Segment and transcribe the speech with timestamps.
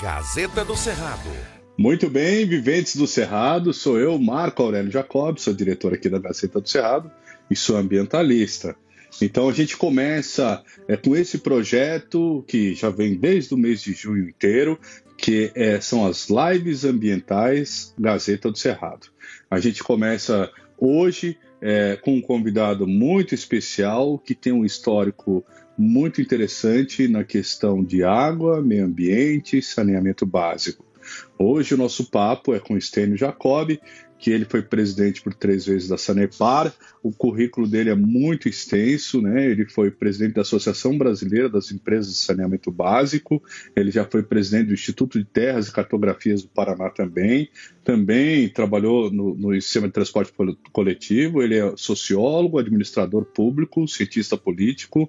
[0.00, 1.28] Gazeta do Cerrado.
[1.76, 6.60] Muito bem, viventes do Cerrado, sou eu, Marco Aurélio Jacob, sou diretor aqui da Gazeta
[6.60, 7.10] do Cerrado
[7.50, 8.76] e sou ambientalista.
[9.20, 13.92] Então a gente começa é, com esse projeto que já vem desde o mês de
[13.92, 14.78] junho inteiro,
[15.16, 19.08] que é, são as lives ambientais Gazeta do Cerrado.
[19.50, 25.44] A gente começa hoje é, com um convidado muito especial que tem um histórico
[25.78, 30.84] muito interessante na questão de água, meio ambiente e saneamento básico.
[31.38, 33.78] Hoje o nosso papo é com Stênio Jacob,
[34.18, 36.74] que ele foi presidente por três vezes da Sanepar.
[37.02, 39.46] O currículo dele é muito extenso, né?
[39.46, 43.42] Ele foi presidente da Associação Brasileira das Empresas de Saneamento Básico.
[43.76, 47.48] Ele já foi presidente do Instituto de Terras e Cartografias do Paraná também.
[47.84, 50.32] Também trabalhou no, no sistema de transporte
[50.72, 51.40] coletivo.
[51.40, 55.08] Ele é sociólogo, administrador público, cientista político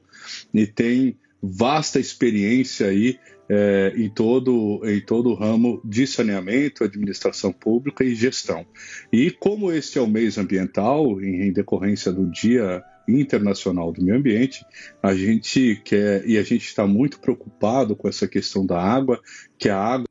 [0.53, 3.17] e tem vasta experiência aí
[3.49, 8.65] é, em, todo, em todo o ramo de saneamento, administração pública e gestão.
[9.11, 14.17] E como este é o mês ambiental, em, em decorrência do Dia Internacional do Meio
[14.17, 14.63] Ambiente,
[15.01, 19.19] a gente quer e a gente está muito preocupado com essa questão da água,
[19.57, 20.08] que a água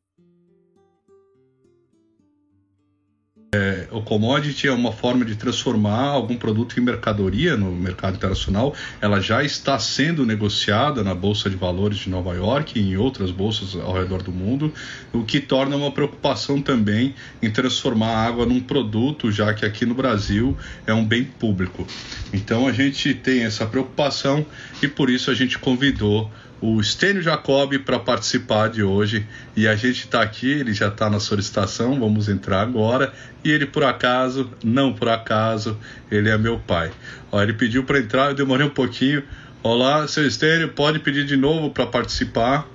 [3.99, 8.75] o commodity é uma forma de transformar algum produto em mercadoria no mercado internacional.
[9.01, 13.31] Ela já está sendo negociada na Bolsa de Valores de Nova York e em outras
[13.31, 14.73] bolsas ao redor do mundo,
[15.13, 19.85] o que torna uma preocupação também em transformar a água num produto, já que aqui
[19.85, 21.87] no Brasil é um bem público.
[22.33, 24.47] Então a gente tem essa preocupação
[24.83, 29.27] e por isso a gente convidou o Stênio Jacob para participar de hoje.
[29.57, 33.13] E a gente está aqui, ele já está na solicitação, vamos entrar agora.
[33.45, 35.79] E ele, por acaso, não por acaso,
[36.11, 36.91] ele é meu pai.
[37.31, 39.23] Ó, ele pediu para entrar, eu demorei um pouquinho.
[39.63, 42.67] Olá, seu Stênio, pode pedir de novo para participar,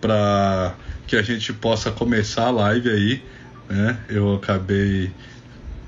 [0.00, 0.74] para
[1.06, 3.22] que a gente possa começar a live aí.
[3.68, 3.98] Né?
[4.08, 5.10] Eu acabei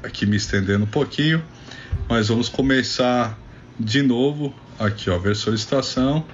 [0.02, 1.42] aqui me estendendo um pouquinho,
[2.08, 3.38] mas vamos começar
[3.78, 4.54] de novo.
[4.78, 6.25] Aqui, ó, ver solicitação.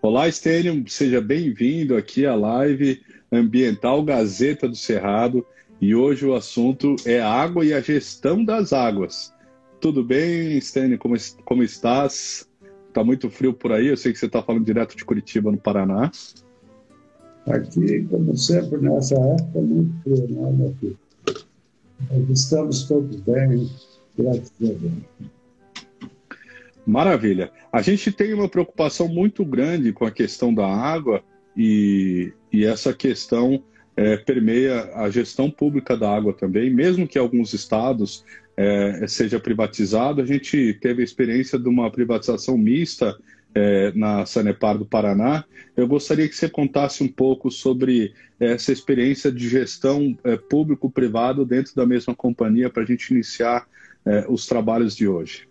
[0.00, 5.44] Olá, Stênio, seja bem-vindo aqui à live Ambiental Gazeta do Cerrado
[5.80, 9.34] e hoje o assunto é água e a gestão das águas.
[9.80, 10.98] Tudo bem, Stênio?
[10.98, 12.48] Como, como estás?
[12.92, 13.88] Tá muito frio por aí?
[13.88, 16.12] Eu sei que você está falando direto de Curitiba, no Paraná.
[17.48, 20.98] Aqui, como sempre, nessa época, muito frio, né, meu filho?
[22.30, 23.68] estamos todos bem,
[24.16, 25.37] graças a Deus.
[26.88, 27.52] Maravilha.
[27.70, 31.22] A gente tem uma preocupação muito grande com a questão da água
[31.54, 33.62] e, e essa questão
[33.94, 38.24] é, permeia a gestão pública da água também, mesmo que alguns estados
[38.56, 40.22] é, seja privatizado.
[40.22, 43.14] A gente teve a experiência de uma privatização mista
[43.54, 45.44] é, na Sanepar do Paraná.
[45.76, 51.74] Eu gostaria que você contasse um pouco sobre essa experiência de gestão é, público-privado dentro
[51.74, 53.68] da mesma companhia para a gente iniciar
[54.06, 55.47] é, os trabalhos de hoje.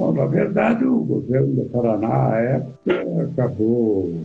[0.00, 4.24] Bom, na verdade, o governo do Paraná, à época, acabou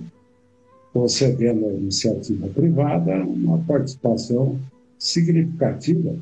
[0.94, 4.58] concedendo à iniciativa privada uma participação
[4.98, 6.16] significativa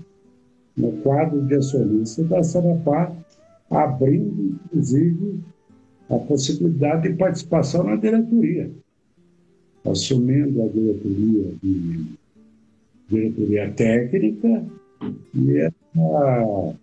[0.76, 3.16] no quadro de acionista da Sanepar,
[3.70, 5.40] abrindo, inclusive,
[6.10, 8.72] a possibilidade de participação na diretoria,
[9.86, 12.06] assumindo a diretoria de
[13.08, 14.66] diretoria técnica
[15.36, 16.76] e essa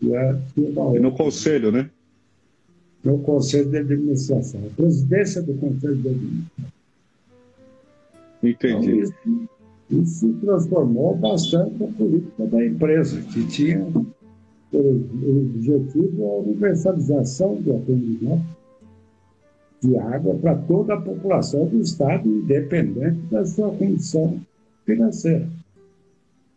[0.00, 1.90] E no conselho, né?
[3.04, 6.72] No conselho de administração, a presidência do conselho de administração.
[8.42, 8.90] Entendi.
[8.90, 9.48] Então, isso,
[9.90, 13.86] isso transformou bastante a política da empresa, que tinha
[14.72, 18.44] o objetivo a universalização do atendimento
[19.80, 24.40] de água para toda a população do Estado, independente da sua condição
[24.84, 25.48] financeira.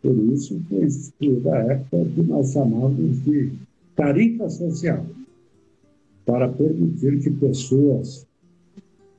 [0.02, 3.52] Por isso foi instituída a época que nós chamamos de
[3.94, 5.06] tarifa social,
[6.26, 8.26] para permitir que pessoas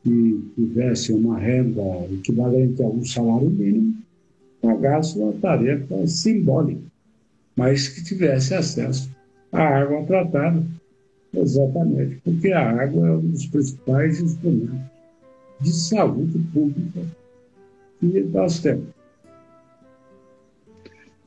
[0.03, 1.81] que tivessem uma renda
[2.11, 3.95] equivalente a um salário mínimo
[4.61, 6.81] pagassem uma tarefa simbólica,
[7.55, 9.09] mas que tivesse acesso
[9.51, 10.63] à água tratada,
[11.33, 14.79] exatamente porque a água é um dos principais instrumentos
[15.61, 17.01] de saúde pública
[17.99, 19.02] que nós temos.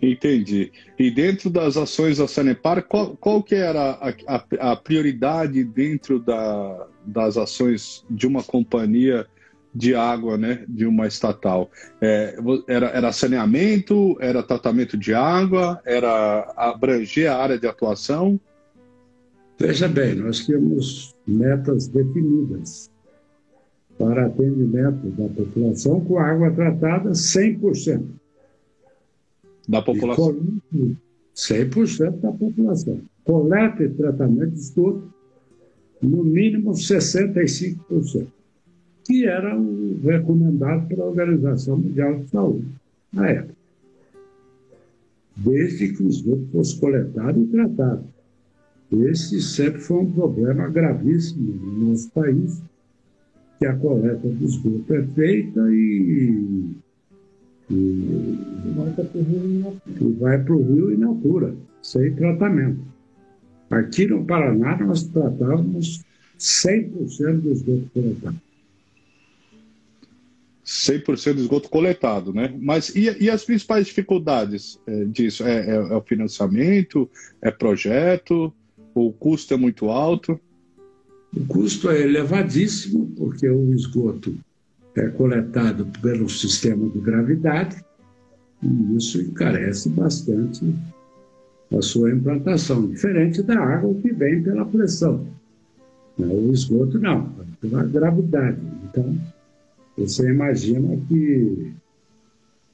[0.01, 0.73] Entendi.
[0.99, 6.19] E dentro das ações da Sanepar, qual, qual que era a, a, a prioridade dentro
[6.19, 9.27] da, das ações de uma companhia
[9.75, 11.71] de água, né, de uma estatal?
[12.01, 12.37] É,
[12.69, 18.39] era, era saneamento, era tratamento de água, era abranger a área de atuação?
[19.59, 22.91] Veja bem, nós tínhamos metas definidas
[23.99, 28.05] para atendimento da população com água tratada 100%.
[29.69, 30.37] Da população?
[31.35, 33.01] 100% da população.
[33.25, 35.13] Coleta e tratamento de esgoto,
[36.01, 38.27] no mínimo 65%,
[39.05, 42.67] que era o recomendado pela Organização Mundial de Saúde
[43.13, 43.57] na época.
[45.37, 48.05] Desde que o esgoto fosse coletado e tratado.
[48.93, 52.63] Esse sempre foi um problema gravíssimo no nosso país,
[53.59, 56.71] que a coleta do esgoto é feita e,
[57.71, 58.75] e, e
[60.19, 62.81] vai para o rio in natura, sem tratamento.
[63.71, 66.05] Aqui no Paraná nós tratávamos
[66.39, 68.41] 100% do esgoto coletado.
[70.65, 72.53] 100% do esgoto coletado, né?
[72.61, 75.45] Mas e, e as principais dificuldades é, disso?
[75.45, 77.09] É, é, é, o financiamento?
[77.41, 78.53] É projeto?
[78.95, 80.41] O custo é muito alto?
[81.37, 84.37] O custo é elevadíssimo, porque o esgoto
[85.01, 87.85] é coletado pelo sistema de gravidade,
[88.63, 90.75] e isso encarece bastante
[91.77, 95.27] a sua implantação, diferente da água que vem pela pressão.
[96.19, 98.61] O esgoto não, pela gravidade.
[98.85, 99.19] Então,
[99.99, 101.73] você imagina que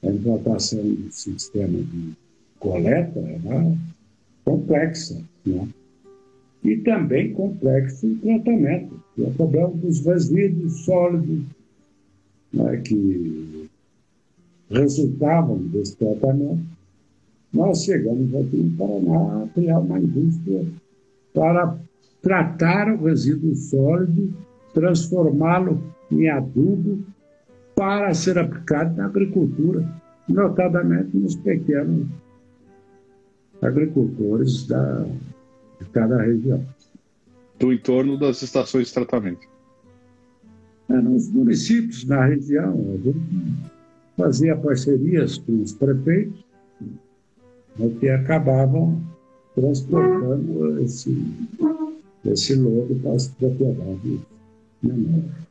[0.03, 2.13] a implantação do sistema de
[2.59, 3.75] coleta era
[4.45, 5.67] complexa, né?
[6.63, 9.03] e também complexo o tratamento.
[9.17, 11.43] E o problema dos resíduos sólidos
[12.53, 13.69] né, que
[14.69, 16.63] resultavam desse tratamento.
[17.51, 20.65] Nós chegamos aqui em Paraná a criar uma indústria
[21.33, 21.77] para
[22.21, 24.33] tratar o resíduo sólido,
[24.73, 26.99] transformá-lo em adubo
[27.75, 29.87] para ser aplicado na agricultura,
[30.27, 32.07] notadamente nos pequenos
[33.61, 35.05] agricultores da,
[35.79, 36.63] de cada região.
[37.59, 39.52] Do entorno das estações de tratamento.
[40.89, 43.19] É, nos municípios, na região, a gente
[44.17, 46.43] fazia parcerias com os prefeitos,
[47.77, 49.01] né, que acabavam
[49.55, 51.25] transportando esse,
[52.25, 54.19] esse lodo para as propriedades
[54.81, 55.43] menores.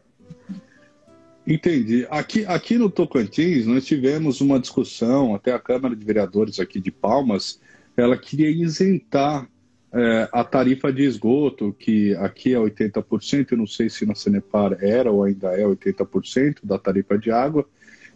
[1.47, 2.07] Entendi.
[2.09, 6.91] Aqui, aqui no Tocantins, nós tivemos uma discussão, até a Câmara de Vereadores aqui de
[6.91, 7.59] Palmas,
[7.97, 9.49] ela queria isentar
[9.93, 14.77] é, a tarifa de esgoto, que aqui é 80%, eu não sei se na Sanepar
[14.81, 17.67] era ou ainda é 80% da tarifa de água,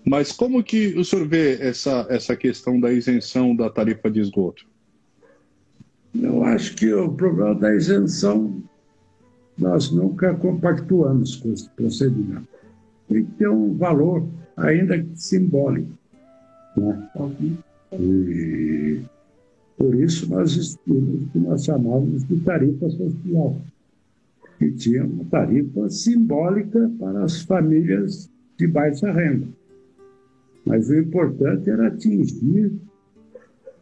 [0.04, 4.64] mas como que o senhor vê essa, essa questão da isenção da tarifa de esgoto?
[6.14, 8.62] Eu acho que o problema da isenção,
[9.58, 12.56] nós nunca compactuamos com esse procedimento
[13.08, 14.26] tem que ter um valor,
[14.56, 15.92] ainda que simbólico.
[16.76, 17.08] Né?
[17.92, 19.00] E
[19.76, 23.56] por isso nós existimos o que nós chamávamos de tarifa social,
[24.58, 29.46] que tinha uma tarifa simbólica para as famílias de baixa renda.
[30.64, 32.72] Mas o importante era atingir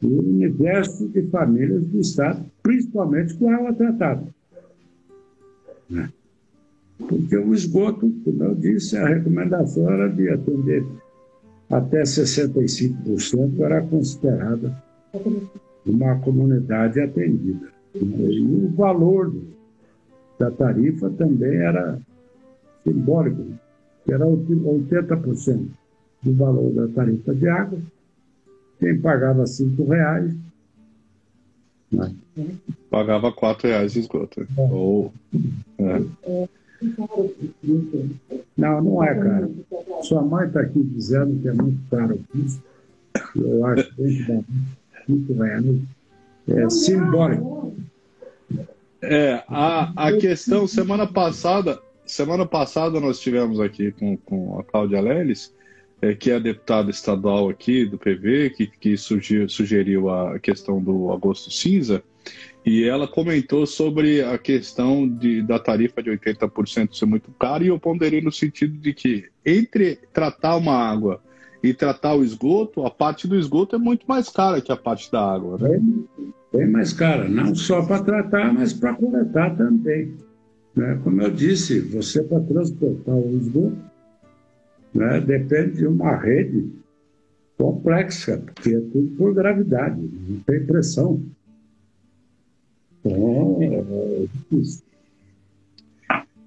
[0.02, 4.26] o universo de famílias do Estado, principalmente com água tratada.
[5.88, 6.10] Né?
[6.98, 10.84] Porque o esgoto, como eu disse, a recomendação era de atender
[11.70, 14.82] até 65% era considerada
[15.86, 17.68] uma comunidade atendida.
[17.94, 19.32] E o valor
[20.38, 21.98] da tarifa também era
[22.82, 23.44] simbólico,
[24.04, 25.68] que era 80%
[26.22, 27.78] do valor da tarifa de água.
[28.80, 30.34] Quem pagava R$ reais
[31.94, 32.14] né?
[32.90, 34.40] Pagava R$ reais de esgoto.
[34.42, 34.46] É.
[34.58, 35.12] Ou,
[35.78, 36.02] é.
[38.56, 39.54] Não, não é caro.
[40.02, 42.20] Sua mãe está aqui dizendo que é muito caro.
[43.36, 44.44] Eu acho que
[45.08, 45.64] muito reais.
[46.48, 47.76] É simbólico.
[49.02, 55.00] É, a, a questão, semana passada, semana passada nós tivemos aqui com, com a Cláudia
[55.00, 55.54] Leles,
[56.00, 60.82] é, que é a deputada estadual aqui do PV, que, que sugeriu, sugeriu a questão
[60.82, 62.02] do agosto cinza,
[62.64, 67.68] e ela comentou sobre a questão de, da tarifa de 80% ser muito cara, e
[67.68, 71.22] eu ponderei no sentido de que entre tratar uma água
[71.64, 75.10] e tratar o esgoto, a parte do esgoto é muito mais cara que a parte
[75.10, 75.56] da água.
[75.58, 75.80] Né?
[76.52, 80.12] Bem, mais cara, não só para tratar, mas para coletar também.
[80.76, 81.00] Né?
[81.02, 83.78] Como eu disse, você para transportar o esgoto
[84.92, 86.70] né, depende de uma rede
[87.56, 91.22] complexa, porque é tudo por gravidade, não tem pressão.
[93.06, 94.26] É,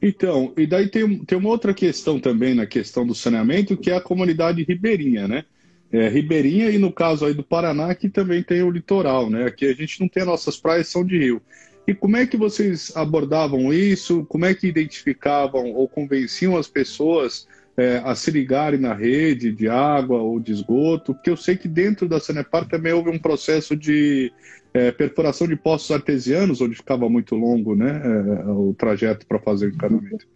[0.07, 3.95] Então, e daí tem, tem uma outra questão também na questão do saneamento, que é
[3.97, 5.43] a comunidade ribeirinha, né?
[5.91, 9.45] É, ribeirinha e no caso aí do Paraná, que também tem o litoral, né?
[9.45, 11.41] Aqui a gente não tem nossas praias, são de rio.
[11.85, 14.25] E como é que vocês abordavam isso?
[14.29, 17.45] Como é que identificavam ou convenciam as pessoas
[17.75, 21.13] é, a se ligarem na rede de água ou de esgoto?
[21.13, 24.31] Porque eu sei que dentro da Sanepar também houve um processo de
[24.77, 29.67] é, perfuração de poços artesianos, onde ficava muito longo né, é, o trajeto para fazer
[29.67, 30.27] o encanamento.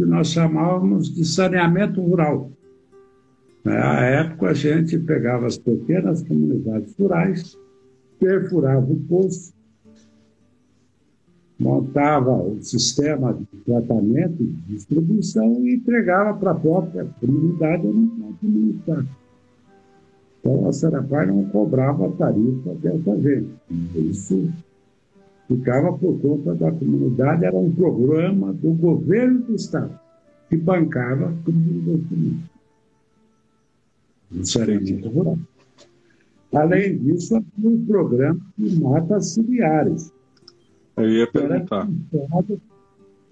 [0.00, 2.50] Nós chamávamos de saneamento rural.
[3.64, 7.58] Na época, a gente pegava as pequenas comunidades rurais,
[8.18, 9.52] perfurava o poço,
[11.58, 19.04] montava o sistema de tratamento e distribuição e entregava para a própria comunidade administrar.
[20.46, 23.50] Então, a Serapar não cobrava tarifa dessa gente.
[23.96, 24.48] Isso
[25.48, 29.98] ficava por conta da comunidade, era um programa do governo do Estado
[30.48, 32.48] que bancava o investimento.
[34.30, 35.38] Isso era muito rural.
[36.54, 40.12] Além disso, havia um programa de matas ciliares.
[40.96, 41.88] Eu ia perguntar.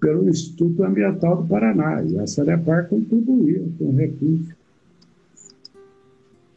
[0.01, 2.03] Pelo Instituto Ambiental do Paraná.
[2.03, 4.53] E a Sanepar contribuía com recursos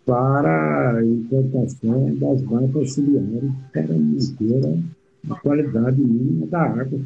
[0.09, 4.83] para a implantação das matas ciliares para manter
[5.31, 6.99] a qualidade mínima da água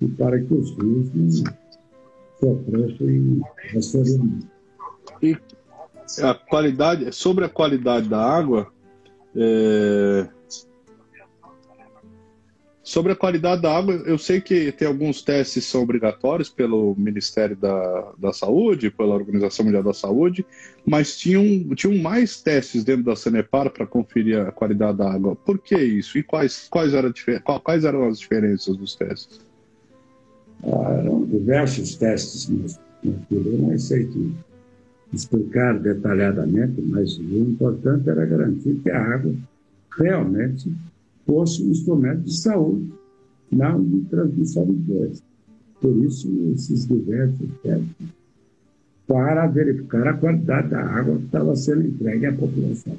[0.00, 1.52] e para que os rios não
[2.40, 3.42] sofressem
[3.76, 4.46] assoreamento.
[5.22, 5.36] E
[6.22, 8.72] a qualidade, sobre a qualidade da água,
[9.36, 10.26] é...
[12.82, 16.94] sobre a qualidade da água, eu sei que tem alguns testes que são obrigatórios pelo
[16.96, 20.44] Ministério da, da Saúde, pela Organização Mundial da Saúde,
[20.84, 25.36] mas tinham, tinham mais testes dentro da Sanepar para conferir a qualidade da água.
[25.36, 26.18] Por que isso?
[26.18, 27.12] E quais, quais, eram,
[27.62, 29.40] quais eram as diferenças dos testes?
[30.64, 34.08] Ah, eram diversos testes, mas eu não sei
[35.12, 39.34] explicar detalhadamente, mas o importante era garantir que a água
[39.96, 40.72] realmente
[41.26, 42.92] fosse um instrumento de saúde,
[43.50, 45.22] não de transmissão de doença.
[45.80, 48.08] Por isso, esses diversos testes
[49.06, 52.96] para verificar a qualidade da água que estava sendo entregue à população.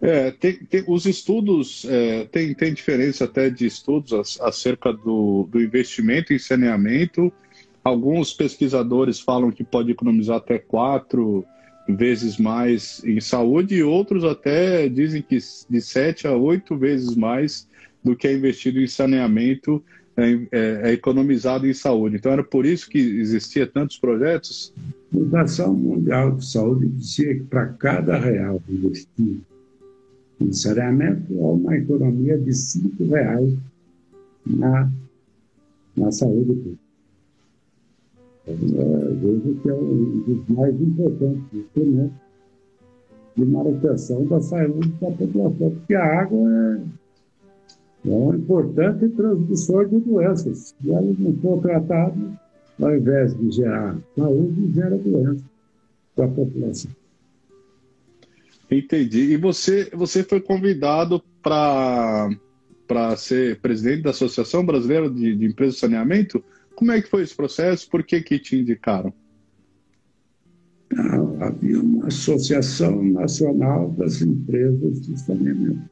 [0.00, 5.60] É, tem, tem, os estudos, é, tem, tem diferença até de estudos acerca do, do
[5.60, 7.30] investimento em saneamento
[7.82, 11.44] Alguns pesquisadores falam que pode economizar até quatro
[11.88, 17.68] vezes mais em saúde e outros até dizem que de sete a oito vezes mais
[18.02, 19.82] do que é investido em saneamento
[20.16, 22.16] é, é, é economizado em saúde.
[22.16, 24.72] Então era por isso que existia tantos projetos?
[25.12, 29.40] A Fundação Mundial de Saúde dizia que para cada real investido
[30.40, 33.54] em saneamento há uma economia de cinco reais
[34.46, 34.90] na,
[35.96, 36.89] na saúde pública
[38.46, 42.16] é, vejo que é um dos mais importantes instrumentos
[43.36, 49.98] de manutenção da saúde da população, porque a água é, é um importante transmissor de
[50.00, 50.74] doenças.
[50.80, 52.40] Se ela não for tratada,
[52.80, 55.44] ao invés de gerar saúde, gera doença
[56.16, 56.90] para a população.
[58.70, 59.32] Entendi.
[59.32, 62.36] E você, você foi convidado para
[63.16, 66.42] ser presidente da Associação Brasileira de, de Empresas de Saneamento?
[66.80, 67.90] Como é que foi esse processo?
[67.90, 69.12] Por que, que te indicaram?
[70.90, 75.90] Não, havia uma Associação Nacional das Empresas de Saneamento,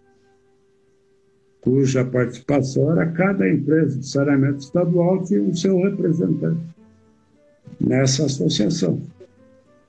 [1.61, 6.62] cuja participação era cada empresa de saneamento estadual tinha o seu representante
[7.78, 9.02] nessa associação.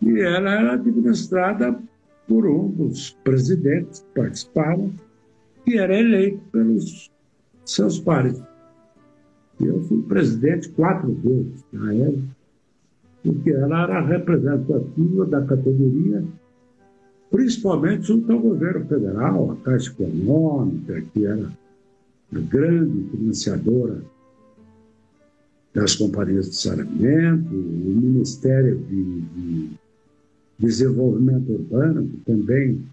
[0.01, 1.79] E ela era administrada
[2.27, 4.94] por um dos presidentes que participavam,
[5.63, 7.10] que era eleito pelos
[7.63, 8.49] seus pares.
[9.59, 12.23] Eu fui presidente quatro vezes na época,
[13.23, 16.23] porque ela era representativa da categoria,
[17.29, 21.51] principalmente junto ao governo federal, a Caixa Econômica, que era
[22.33, 24.01] a grande financiadora
[25.73, 29.69] das companhias de saneamento, o Ministério de, de
[30.57, 32.83] Desenvolvimento Urbano, que também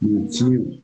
[0.00, 0.78] mantinha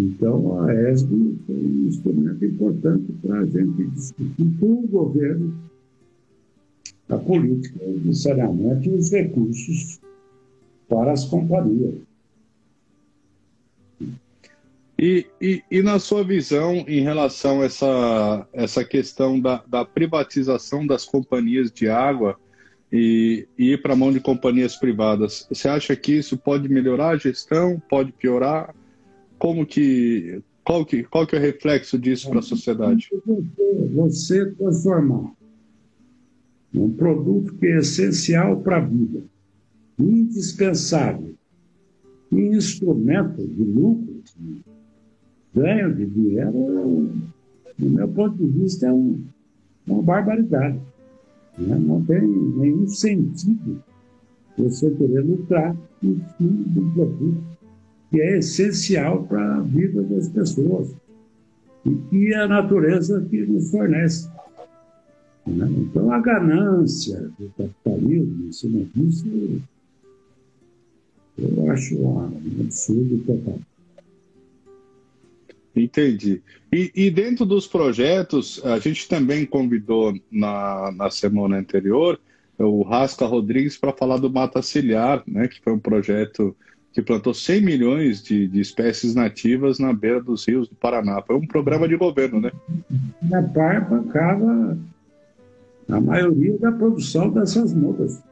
[0.00, 5.54] então, a ESB foi um instrumento importante para a gente discutir com o governo
[7.08, 10.00] a política de saneamento e os recursos
[10.88, 11.94] para as companhias.
[14.98, 20.86] E, e, e, na sua visão em relação a essa, essa questão da, da privatização
[20.86, 22.38] das companhias de água
[22.92, 27.10] e, e ir para a mão de companhias privadas, você acha que isso pode melhorar
[27.10, 28.74] a gestão, pode piorar?
[29.40, 33.08] Como que qual que qual que é o reflexo disso para a sociedade?
[33.94, 35.32] Você transformar
[36.72, 39.24] um produto que é essencial para a vida,
[39.98, 41.34] indispensável,
[42.30, 44.20] em instrumento de lucro,
[45.54, 47.10] ganho de dinheiro,
[47.76, 49.24] do meu ponto de vista, é um,
[49.86, 50.78] uma barbaridade.
[51.58, 51.76] Né?
[51.78, 53.82] Não tem nenhum sentido
[54.56, 57.49] você querer lucrar em cima do produto
[58.10, 60.94] que é essencial para a vida das pessoas
[61.86, 64.28] e que a natureza que nos fornece.
[65.46, 65.68] Né?
[65.78, 69.62] Então, a ganância do capitalismo em cima disso,
[71.38, 72.26] eu acho um
[72.60, 73.58] absurdo total.
[75.74, 76.42] Entendi.
[76.72, 82.20] E, e, dentro dos projetos, a gente também convidou na, na semana anterior
[82.58, 86.54] o Rasca Rodrigues para falar do Mata Ciliar, né, que foi um projeto
[86.92, 91.22] que plantou 100 milhões de, de, espécies nativas na beira dos rios do Paraná.
[91.22, 92.50] Foi um programa de governo, né?
[93.32, 94.76] A PAR bancava
[95.88, 98.22] a maioria da produção dessas mudas.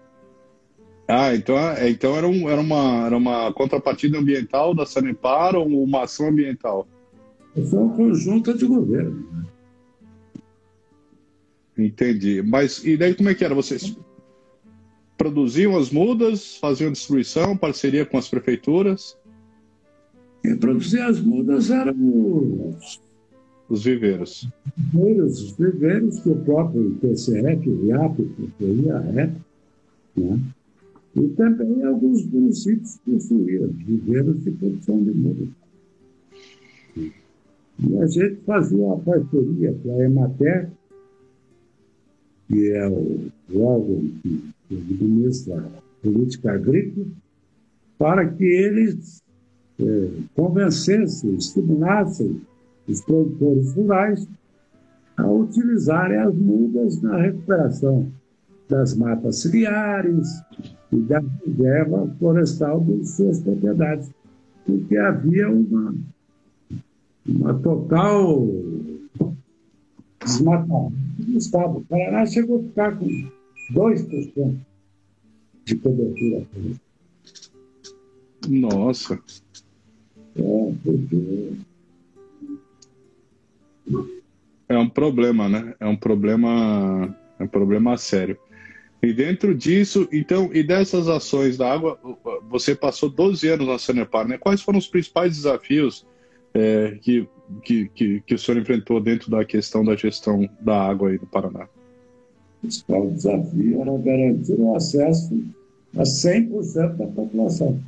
[1.07, 5.67] Ah, então, é, então era, um, era, uma, era uma contrapartida ambiental da Sanepar ou
[5.67, 6.87] uma ação ambiental?
[7.55, 9.27] Foi uma conjunta de governo.
[11.77, 12.43] Entendi.
[12.43, 13.55] Mas e daí como é que era?
[13.55, 13.97] Vocês
[15.19, 19.19] produziam as mudas, faziam distribuição, parceria com as prefeituras?
[20.43, 23.01] Quem produzia as mudas eram os,
[23.69, 24.49] os viveiros.
[24.95, 28.21] Os viveiros que o próprio TCF, o IAP,
[28.93, 29.41] a época,
[30.17, 30.41] né?
[31.17, 35.49] E também alguns municípios possuíam viveiros de produção de mudas.
[36.97, 40.71] E a gente fazia uma parceria com a Emater,
[42.47, 47.07] que é o órgão que administra a política agrícola,
[47.99, 49.23] para que eles
[49.81, 52.41] é, convencessem, estimulassem
[52.87, 54.29] os produtores rurais
[55.17, 58.11] a utilizarem as mudas na recuperação
[58.69, 60.29] das matas ciliares
[60.93, 64.11] e da reserva florestal de suas propriedades,
[64.65, 65.95] porque havia uma,
[67.27, 68.47] uma total
[70.25, 70.95] desmatamento
[71.27, 71.79] no Estado.
[71.79, 73.07] O Paraná chegou a ficar com
[73.71, 74.57] 2%
[75.65, 76.47] de cobertura
[78.49, 79.21] Nossa.
[80.37, 81.53] É, porque...
[84.69, 85.75] É um problema, né?
[85.81, 88.39] É um problema, é um problema sério.
[89.03, 91.99] E dentro disso, então, e dessas ações da água,
[92.49, 94.37] você passou 12 anos na Sanepar, né?
[94.37, 96.05] Quais foram os principais desafios
[96.53, 97.29] é, que,
[97.63, 101.27] que, que, que o senhor enfrentou dentro da questão da gestão da água aí no
[101.27, 101.69] Paraná?
[102.61, 105.43] Principal desafio era garantir o acesso
[105.97, 107.79] a 100% da população.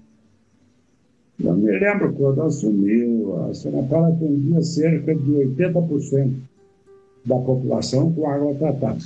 [1.43, 6.35] Eu me lembro quando assumiu, a Senapar atendia cerca de 80%
[7.25, 8.99] da população com água tratada.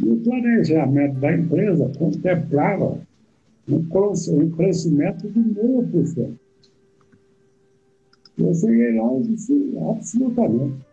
[0.00, 2.98] E o planejamento da empresa contemplava
[3.68, 6.38] um crescimento de meio por cento.
[8.38, 10.85] Eu cheguei lá e disse absolutamente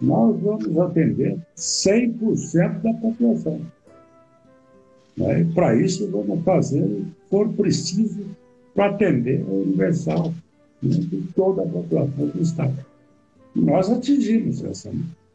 [0.00, 3.60] nós vamos atender 100% da população.
[5.16, 5.40] Né?
[5.40, 8.24] E para isso vamos fazer o que for preciso
[8.74, 10.34] para atender o universal
[10.82, 12.84] né, de toda a população do Estado.
[13.54, 15.26] E nós atingimos essa meta.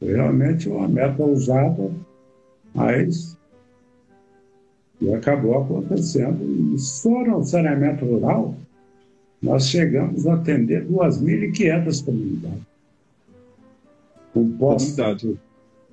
[0.00, 1.90] Realmente uma meta usada,
[2.74, 3.36] mas
[4.98, 6.74] que acabou acontecendo.
[6.74, 8.54] E só no saneamento rural,
[9.42, 12.73] nós chegamos a atender 2.500 comunidades
[14.34, 15.38] comunidade.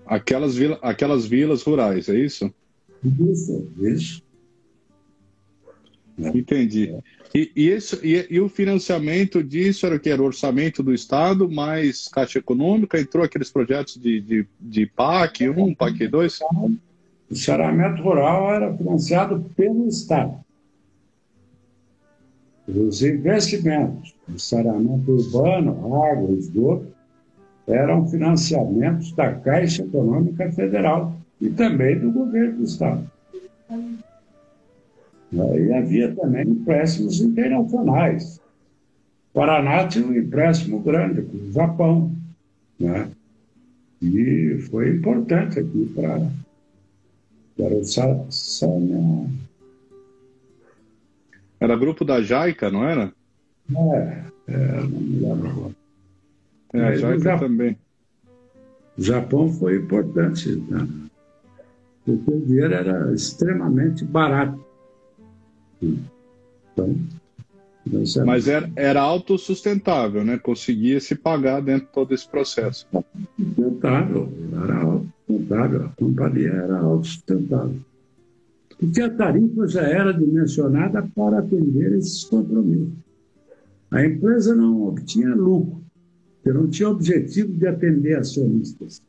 [0.06, 2.54] Aquelas, vila, aquelas vilas rurais, é isso?
[3.04, 4.24] Isso, isso.
[6.18, 6.94] Entendi.
[7.34, 10.10] E, e, esse, e, e, o financiamento disso era o que?
[10.10, 13.00] Era o orçamento do Estado, mais Caixa Econômica?
[13.00, 16.40] Entrou aqueles projetos de, de, de PAC 1, PAC 2?
[17.30, 20.44] O saneamento rural era financiado pelo Estado.
[22.68, 26.94] Os investimentos do saneamento urbano, água, esgoto,
[27.68, 33.10] eram financiamentos da Caixa Econômica Federal e também do governo do Estado.
[35.32, 38.42] E havia também empréstimos internacionais.
[39.32, 42.12] O Paraná tinha um empréstimo grande com o Japão,
[42.80, 43.10] né?
[44.02, 46.28] E foi importante aqui para,
[47.58, 47.84] o
[48.32, 49.52] saneamento.
[51.60, 53.14] Era grupo da Jaica, não era?
[53.70, 55.81] É, é não me lembro agora.
[56.74, 57.78] É, a Jaica também.
[58.98, 60.88] O Japão foi importante, né?
[62.06, 64.60] porque o dinheiro era extremamente barato.
[65.82, 66.96] Então,
[68.26, 70.38] Mas era, era autossustentável, né?
[70.38, 72.88] Conseguia se pagar dentro de todo esse processo.
[73.38, 74.32] Sustentável,
[74.64, 75.86] era autossustentável.
[75.86, 77.76] A companhia era autossustentável.
[78.80, 82.94] Porque a tarifa já era dimensionada para atender esses compromissos.
[83.92, 85.81] A empresa não obtinha lucro,
[86.42, 89.02] porque não tinha objetivo de atender acionistas.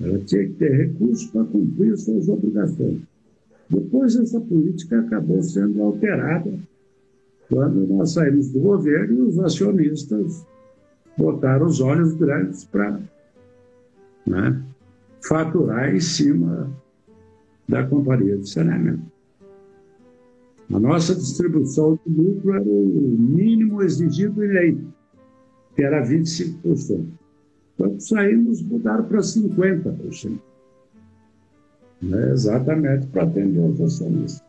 [0.00, 3.00] Ela tinha que ter recursos para cumprir suas obrigações.
[3.68, 6.52] Depois, essa política acabou sendo alterada
[7.48, 10.44] quando nós saímos do governo e os acionistas
[11.16, 13.00] botaram os olhos grandes para
[14.26, 14.62] né,
[15.22, 16.70] faturar em cima
[17.68, 19.02] da companhia de saneamento.
[20.72, 24.78] A nossa distribuição de lucro era o mínimo exigido em lei,
[25.80, 27.06] que era 25%.
[27.78, 30.38] Quando saímos, mudaram para 50%.
[32.02, 32.32] Né?
[32.32, 34.44] Exatamente para atender os acionistas.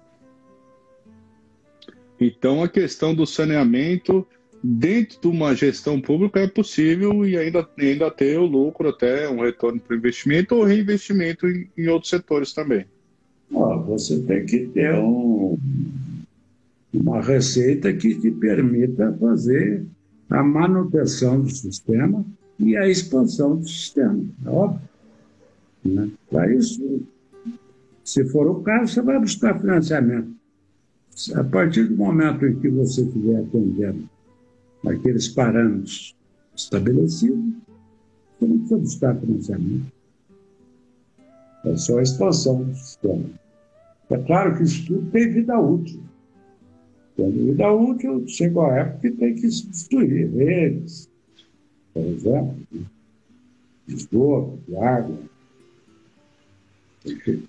[2.20, 4.28] Então, a questão do saneamento
[4.62, 9.41] dentro de uma gestão pública é possível e ainda, ainda ter o lucro, até um
[9.41, 12.86] retorno para o investimento ou reinvestimento em, em outros setores também.
[13.50, 15.58] você tem que ter um,
[16.94, 19.86] uma receita que te permita fazer
[20.32, 22.26] a manutenção do sistema
[22.58, 24.89] e a expansão do sistema, é óbvio.
[25.84, 26.10] Né?
[26.30, 27.02] Para isso,
[28.04, 30.32] se for o caso, você vai buscar financiamento.
[31.36, 34.10] A partir do momento em que você estiver atendendo
[34.88, 36.15] aqueles parâmetros
[36.56, 37.54] estabelecidos,
[38.39, 39.91] você não precisa buscar financiamento.
[41.65, 43.26] É só a expansão do sistema.
[44.10, 46.02] É claro que isso tudo tem vida útil.
[47.22, 51.08] Tem vida útil, chega a época que tem que substituir redes,
[51.94, 52.56] por exemplo,
[53.88, 55.18] de esgoto, de água.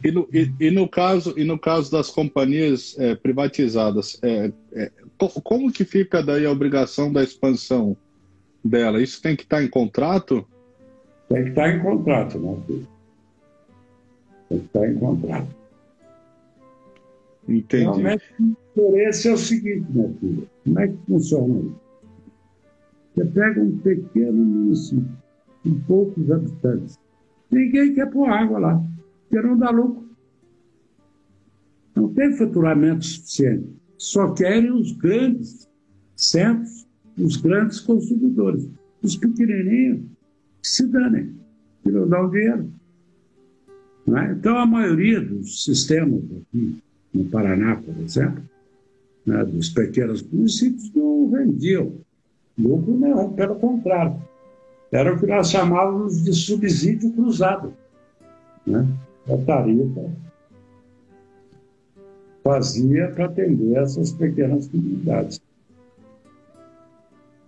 [0.04, 4.90] E no, e, e no, caso, e no caso das companhias é, privatizadas, é, é,
[5.42, 7.96] como que fica daí a obrigação da expansão
[8.62, 9.02] dela?
[9.02, 10.46] Isso tem que estar em contrato?
[11.30, 12.88] Tem que estar em contrato, né, filho?
[14.50, 15.61] Tem que estar em contrato.
[17.48, 17.84] Entendi.
[17.84, 20.48] Realmente, o interesse é o seguinte, meu filho.
[20.64, 21.80] Como é que funciona isso?
[23.14, 25.18] Você pega um pequeno município,
[25.62, 26.98] com poucos habitantes.
[27.50, 28.82] Ninguém quer pôr água lá
[29.32, 30.10] porque não dá lucro.
[31.96, 33.66] Não tem faturamento suficiente.
[33.96, 35.66] Só querem os grandes
[36.14, 38.68] centros, os grandes consumidores.
[39.02, 40.00] Os pequenininhos
[40.60, 41.34] que se danem,
[41.82, 42.70] que não dão dinheiro.
[44.08, 44.32] É?
[44.32, 48.42] Então, a maioria dos sistemas aqui, no Paraná, por exemplo,
[49.24, 51.92] né, dos pequenos municípios, não vendiam
[52.58, 54.20] lucro nenhum, pelo contrário.
[54.90, 57.74] Era o que nós chamávamos de subsídio cruzado.
[58.66, 58.86] Né?
[59.28, 60.10] a tarifa
[62.42, 65.40] fazia para atender essas pequenas comunidades.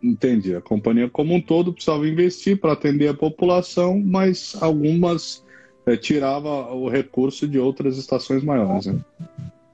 [0.02, 0.54] Entendi.
[0.54, 5.42] A companhia como um todo precisava investir para atender a população, mas algumas
[5.86, 8.86] é, tirava o recurso de outras estações maiores.
[8.86, 9.00] Né?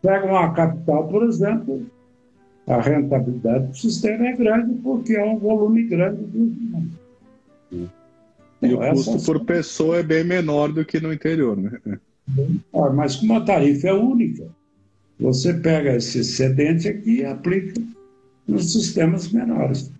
[0.03, 1.87] Pega uma capital, por exemplo,
[2.67, 7.89] a rentabilidade do sistema é grande porque é um volume grande de
[8.63, 11.81] e o custo por pessoa é bem menor do que no interior, né?
[12.95, 14.47] mas com uma tarifa é única,
[15.19, 17.81] você pega esse excedente aqui e aplica
[18.47, 19.91] nos sistemas menores.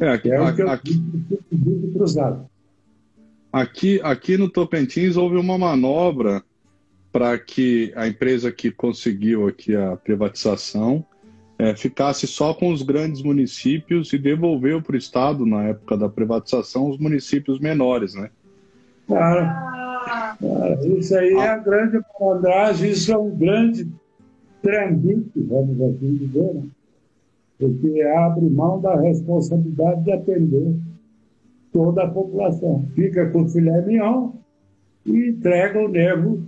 [0.00, 1.02] É, aqui, é o que aqui,
[1.50, 2.46] eu cruzado.
[3.52, 6.42] Aqui, aqui no Tocantins houve uma manobra
[7.12, 11.04] para que a empresa que conseguiu aqui a privatização
[11.58, 16.08] é, ficasse só com os grandes municípios e devolveu para o Estado, na época da
[16.08, 18.30] privatização, os municípios menores, né?
[19.06, 19.46] Claro.
[20.38, 20.98] claro.
[20.98, 23.86] Isso aí é a grande malandragem, isso é um grande
[24.62, 26.62] trambite, vamos assim dizer, né?
[27.58, 30.76] porque abre mão da responsabilidade de atender
[31.72, 32.84] toda a população.
[32.94, 34.32] Fica com o filé mignon
[35.06, 36.42] e entrega o nervo.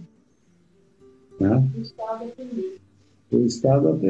[1.40, 1.68] Né?
[1.77, 2.79] O Estado atender.
[3.31, 4.01] O Estado.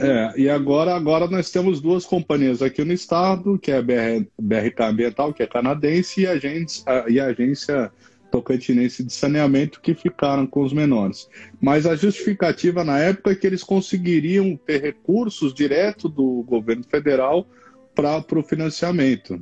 [0.00, 4.26] É, e agora, agora nós temos duas companhias aqui no estado, que é a BR,
[4.40, 7.92] BRK Ambiental, que é canadense, e a, agência, e a agência
[8.30, 11.28] tocantinense de saneamento, que ficaram com os menores.
[11.60, 17.46] Mas a justificativa na época é que eles conseguiriam ter recursos direto do governo federal
[17.94, 19.40] para o financiamento.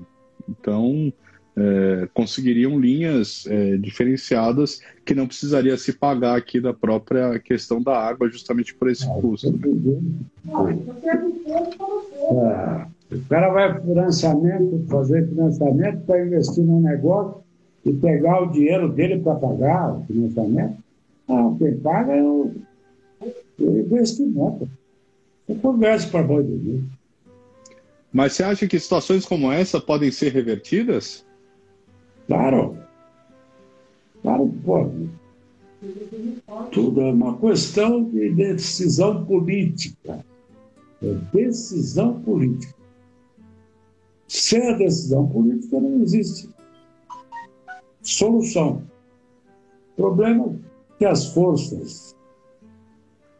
[0.49, 1.13] Então,
[1.61, 7.97] é, conseguiriam linhas é, diferenciadas que não precisaria se pagar aqui da própria questão da
[7.99, 9.49] água, justamente por esse custo.
[12.31, 17.43] É, o cara vai financiamento, fazer financiamento para investir no negócio
[17.85, 20.77] e pegar o dinheiro dele para pagar o financiamento.
[21.29, 22.53] Ah, quem paga é o,
[23.59, 24.67] o investimento.
[25.47, 26.89] Você conversa para boi do
[28.13, 31.29] Mas você acha que situações como essa podem ser revertidas?
[32.27, 32.77] Claro.
[34.23, 35.11] Claro que pode.
[36.73, 40.25] Tudo é uma questão de decisão política.
[41.03, 42.75] é decisão política.
[44.29, 46.49] Sem a decisão política não existe
[48.03, 48.83] solução.
[49.93, 52.15] O problema é que as forças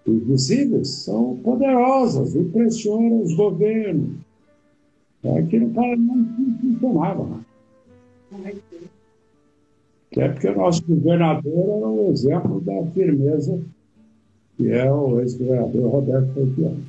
[0.07, 4.17] invisíveis são poderosas e pressionam os governos.
[5.39, 6.27] Aquilo cara não
[6.61, 7.45] funcionava.
[8.31, 8.55] Né?
[10.13, 13.61] É porque o nosso governador era um exemplo da firmeza
[14.61, 16.85] que é o ex-governador Roberto Fortiano.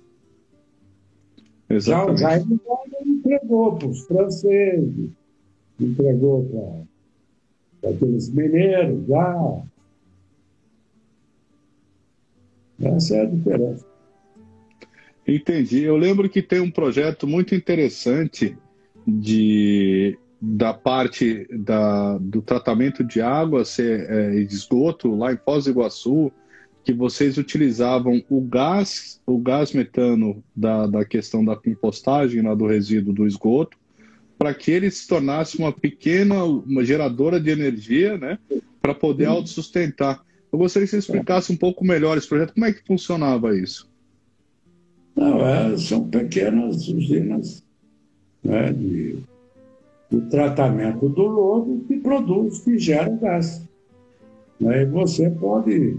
[1.69, 2.59] Já o Jaime
[3.05, 5.09] entregou para os franceses,
[5.79, 6.85] entregou
[7.79, 9.63] para aqueles mineiros lá.
[12.81, 13.85] Essa é a diferença.
[15.25, 15.83] Entendi.
[15.83, 18.57] Eu lembro que tem um projeto muito interessante
[19.07, 25.65] de da parte da, do tratamento de água é, e de esgoto lá em Foz
[25.65, 26.31] do Iguaçu,
[26.83, 32.65] que vocês utilizavam o gás, o gás metano da, da questão da compostagem lá do
[32.65, 33.77] resíduo do esgoto,
[34.35, 38.39] para que ele se tornasse uma pequena uma geradora de energia, né,
[38.81, 40.23] para poder autossustentar.
[40.51, 43.87] Eu gostaria que você explicasse um pouco melhor esse projeto, como é que funcionava isso?
[45.15, 47.63] Não, é, são pequenas usinas
[48.43, 49.17] né, de,
[50.11, 53.65] de tratamento do lodo que produz, que gera gás.
[54.59, 55.97] Né, e você pode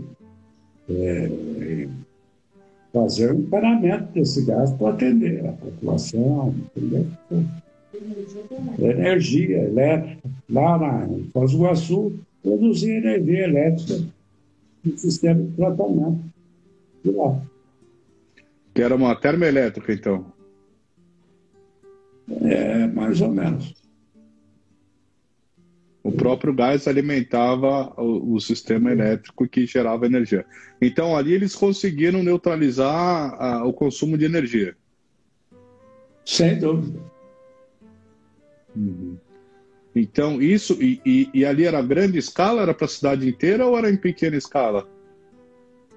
[0.89, 1.89] é,
[2.93, 7.07] fazer um encanamento desse gás para atender a população, entendeu?
[8.79, 10.29] Energia elétrica.
[10.51, 14.05] Lá na, Foz do Iguaçu, produzir energia elétrica
[14.85, 16.21] no sistema de tratamento
[17.03, 17.41] de lá.
[18.75, 20.27] Que era uma termoelétrica, então?
[22.43, 23.82] É, mais ou menos.
[26.23, 30.47] O próprio gás alimentava o, o, sistema elétrico que gerava energia.
[30.81, 34.77] Então, ali eles conseguiram neutralizar a, o consumo de energia.
[36.25, 37.01] Sem dúvida.
[38.77, 39.17] Uhum.
[39.97, 42.63] Então, isso, e, e, e, ali era grande escala?
[42.63, 44.87] Era para a cidade inteira ou era em pequena escala?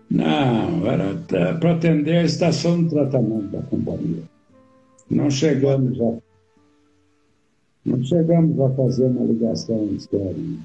[0.10, 1.14] Não, era
[1.60, 4.24] para atender a estação de tratamento da companhia.
[5.08, 6.25] Não chegamos a
[7.86, 10.60] não chegamos a fazer uma ligação externa.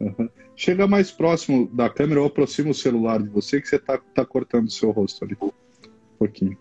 [0.00, 0.28] Uhum.
[0.56, 4.24] Chega mais próximo da câmera ou aproxima o celular de você que você está tá
[4.24, 5.36] cortando o seu rosto ali.
[5.40, 5.50] Um
[6.18, 6.56] pouquinho.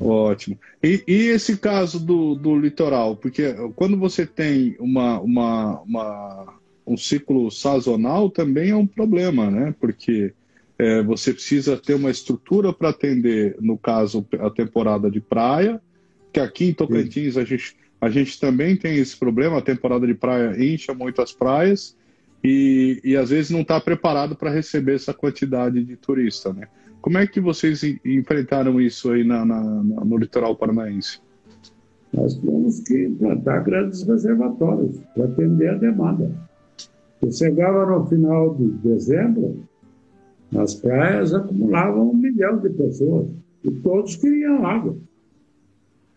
[0.00, 0.58] Ótimo.
[0.82, 3.16] E, e, esse caso do, do litoral?
[3.16, 6.54] Porque quando você tem uma, uma, uma,
[6.86, 9.74] um ciclo sazonal, também é um problema, né?
[9.80, 10.32] Porque
[10.78, 15.82] é, você precisa ter uma estrutura para atender, no caso, a temporada de praia,
[16.32, 20.14] que aqui em Tocantins a gente, a gente também tem esse problema, a temporada de
[20.14, 21.96] praia incha muito as praias
[22.42, 26.68] e, e às vezes não está preparado para receber essa quantidade de turista, né?
[27.00, 31.20] Como é que vocês enfrentaram isso aí na, na, no litoral paranaense?
[32.12, 36.30] Nós temos que implantar grandes reservatórios para atender a demanda.
[37.22, 39.64] Eu chegava no final de dezembro,
[40.50, 43.30] nas praias acumulavam um milhão de pessoas
[43.62, 44.96] e todos queriam água.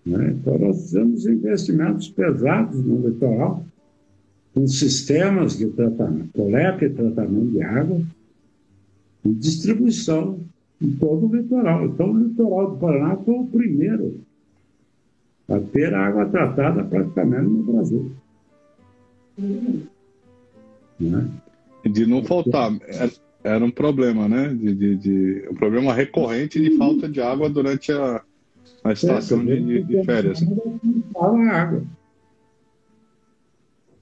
[0.06, 0.32] Né?
[0.32, 3.64] Então, nós fizemos investimentos pesados no litoral,
[4.54, 8.02] com sistemas de tratamento, coleta e tratamento de água
[9.24, 10.40] e distribuição
[10.82, 11.86] em todo o litoral.
[11.86, 14.22] Então, o litoral do Paraná foi o primeiro
[15.48, 18.12] a ter água tratada praticamente no Brasil.
[21.00, 21.28] Né?
[21.86, 22.72] De não faltar.
[23.44, 24.50] Era um problema, né?
[24.54, 28.22] De, de, de, um problema recorrente de falta de água durante a,
[28.84, 30.42] a estação de, de, de férias.
[30.42, 31.84] Não água.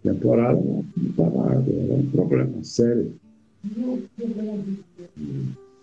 [0.04, 3.14] Temporada não estava água, era um problema sério.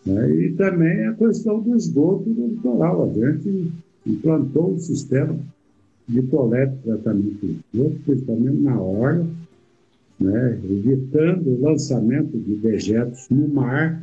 [0.07, 0.31] Né?
[0.31, 3.11] E também a questão do esgoto no litoral.
[3.11, 3.71] A gente
[4.07, 5.39] implantou um sistema
[6.09, 9.27] de coleta e tratamento de esgoto, principalmente na orla,
[10.19, 10.61] né?
[10.65, 14.03] evitando o lançamento de dejetos no mar,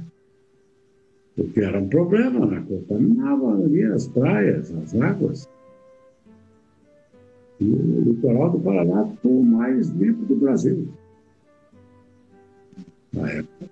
[1.36, 2.63] porque era um problema, né?
[2.67, 5.50] contaminava ali as praias, as águas.
[7.60, 10.88] E o litoral do Paraná foi o mais limpo do Brasil.
[13.12, 13.69] Na época.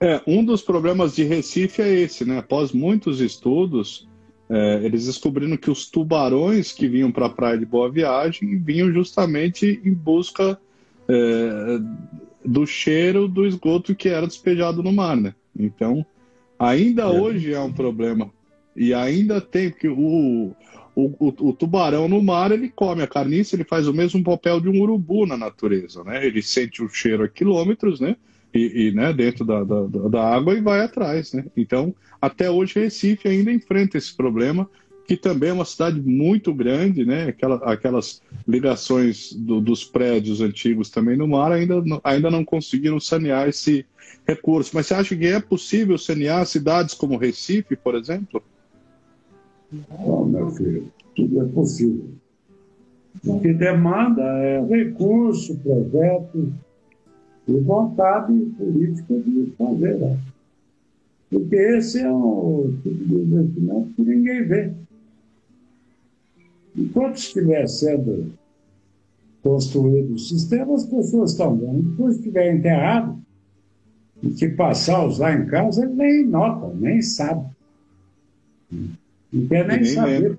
[0.00, 2.38] É, um dos problemas de Recife é esse, né?
[2.38, 4.06] Após muitos estudos,
[4.48, 8.92] é, eles descobriram que os tubarões que vinham para a praia de Boa Viagem vinham
[8.92, 10.58] justamente em busca
[11.08, 11.80] é,
[12.46, 15.34] do cheiro do esgoto que era despejado no mar, né?
[15.58, 16.04] Então,
[16.58, 17.06] ainda é.
[17.06, 18.30] hoje é um problema.
[18.74, 20.54] E ainda tem, porque o,
[20.94, 24.60] o, o, o, tubarão no mar, ele come a carniça, ele faz o mesmo papel
[24.60, 26.24] de um urubu na natureza, né?
[26.26, 28.16] Ele sente o cheiro a quilômetros, né?
[28.56, 31.32] e, e né, dentro da, da, da, água e vai atrás.
[31.32, 31.44] Né?
[31.56, 34.68] Então, até hoje, Recife ainda enfrenta esse problema,
[35.06, 37.28] que também é uma cidade muito grande, né?
[37.28, 43.48] Aquela, aquelas ligações do, dos prédios antigos também no mar ainda, ainda não conseguiram sanear
[43.48, 43.86] esse
[44.26, 44.72] recurso.
[44.74, 48.42] Mas você acha que é possível sanear cidades como Recife, por exemplo?
[49.72, 52.10] Não, meu filho, tudo é possível.
[53.24, 56.52] O que demanda é recurso, projeto
[57.46, 59.96] e vontade política de fazer.
[59.98, 60.18] Né?
[61.30, 64.72] Porque esse é o tipo de investimento que ninguém vê.
[66.76, 68.32] Enquanto estiver sendo
[69.42, 71.82] construído o sistema, as pessoas estão vendo.
[71.82, 73.18] Depois estiver enterrado,
[74.22, 77.46] e que passar a usar em casa, ele nem nota, nem sabe.
[78.70, 80.20] Não quer nem, nem saber.
[80.20, 80.38] Lembra.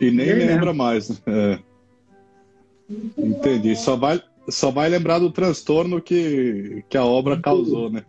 [0.00, 1.08] E nem, lembra, lembra mais.
[1.08, 1.16] Né?
[1.26, 1.58] É.
[3.18, 3.76] Entendi.
[3.76, 8.04] Só vai, só vai lembrar do transtorno que, que a obra causou, né?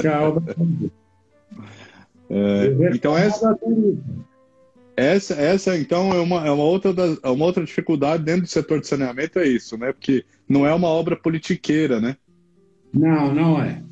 [0.00, 0.90] Que a obra causou.
[2.28, 3.56] É, então essa,
[4.96, 8.48] essa, essa então é uma, é uma outra das, é uma outra dificuldade dentro do
[8.48, 9.92] setor de saneamento é isso, né?
[9.92, 12.16] Porque não é uma obra politiqueira, né?
[12.92, 13.82] Não, não é.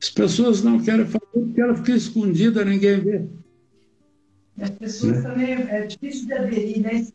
[0.00, 3.24] As pessoas não querem fazer porque ela fica escondida, ninguém vê.
[4.60, 5.22] As pessoas né?
[5.22, 7.06] também é difícil de aderir, né?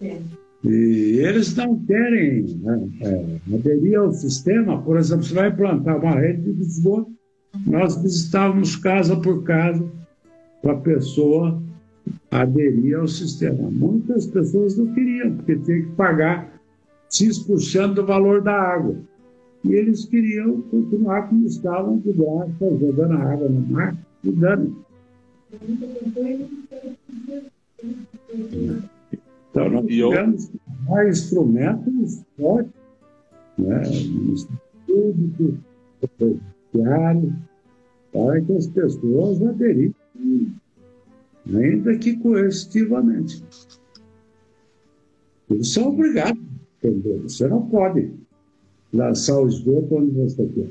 [0.63, 4.81] E eles não querem né, é, aderir ao sistema.
[4.81, 7.11] Por exemplo, você vai plantar uma rede de esgoto,
[7.65, 9.89] nós visitávamos casa por casa
[10.61, 11.60] para a pessoa
[12.29, 13.69] aderir ao sistema.
[13.69, 16.61] Muitas pessoas não queriam, porque tinha que pagar
[17.09, 18.95] X% do valor da água.
[19.63, 24.75] E eles queriam continuar como estavam de graça, jogando água no mar e dando.
[29.51, 30.51] Então, nós tivemos
[30.87, 32.71] mais instrumentos fortes,
[33.57, 33.81] né,
[34.87, 35.57] público,
[36.19, 37.33] judiciário,
[38.11, 40.55] para que as pessoas aderissem,
[41.47, 43.43] ainda que coercitivamente.
[45.49, 46.41] Eles são obrigados,
[46.77, 47.21] entendeu?
[47.23, 48.11] Você não pode
[48.93, 50.69] lançar o esgoto onde você quer.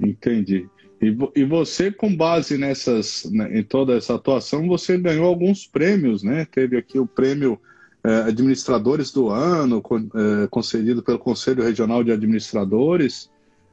[0.00, 0.68] Entendi.
[1.00, 6.22] E, e você, com base nessas, né, em toda essa atuação, você ganhou alguns prêmios,
[6.22, 6.46] né?
[6.50, 7.58] Teve aqui o prêmio
[8.04, 13.30] eh, Administradores do Ano, con, eh, concedido pelo Conselho Regional de Administradores.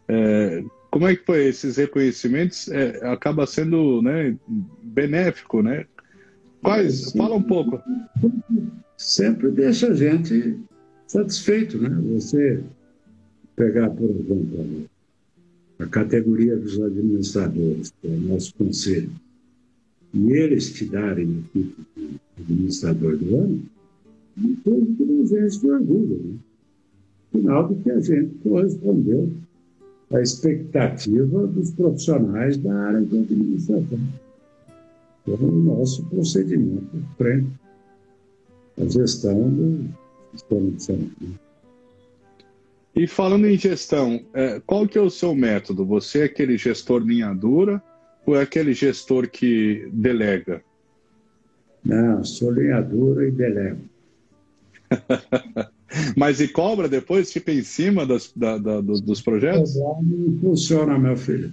[0.08, 0.64] Eh,
[0.98, 2.68] como é que foi esses reconhecimentos?
[3.04, 4.36] acaba sendo né,
[4.82, 5.86] benéfico, né?
[6.64, 7.12] Quais?
[7.12, 7.80] Fala um pouco.
[8.98, 10.58] Sempre deixa a gente
[11.06, 11.90] satisfeito, né?
[12.16, 12.64] Você
[13.56, 14.90] pegar, por exemplo,
[15.78, 19.12] a categoria dos administradores, que é o nosso conselho,
[20.16, 23.64] e eles te darem o título de administrador do ano,
[24.36, 26.40] é uma coisa que nos enche de orgulho, né?
[27.34, 29.32] Final do que a gente correspondeu
[30.12, 34.00] à expectativa dos profissionais da área de administração.
[35.28, 37.50] Então, o nosso procedimento frente
[38.80, 39.90] à gestão do
[40.32, 41.40] sistema de saúde.
[42.96, 45.86] E falando em gestão, é, qual que é o seu método?
[45.86, 47.84] Você é aquele gestor linha dura
[48.26, 50.64] ou é aquele gestor que delega?
[51.86, 53.82] Não, sou linha dura e delego.
[56.16, 57.32] Mas e cobra depois?
[57.32, 59.76] Fica em cima das, da, da, dos projetos?
[59.76, 61.52] Não funciona, meu filho.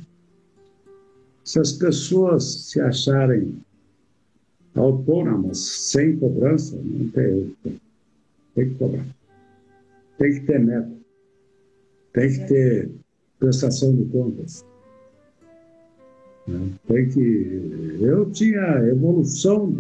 [1.44, 3.54] Se as pessoas se acharem
[4.74, 7.54] autônomas, sem cobrança, não tem,
[8.54, 9.04] tem que cobrar.
[10.18, 11.04] Tem que ter meta
[12.14, 12.90] tem que ter
[13.38, 14.64] prestação de contas.
[16.46, 16.70] Né?
[16.86, 17.98] Tem que.
[18.00, 19.76] Eu tinha evolução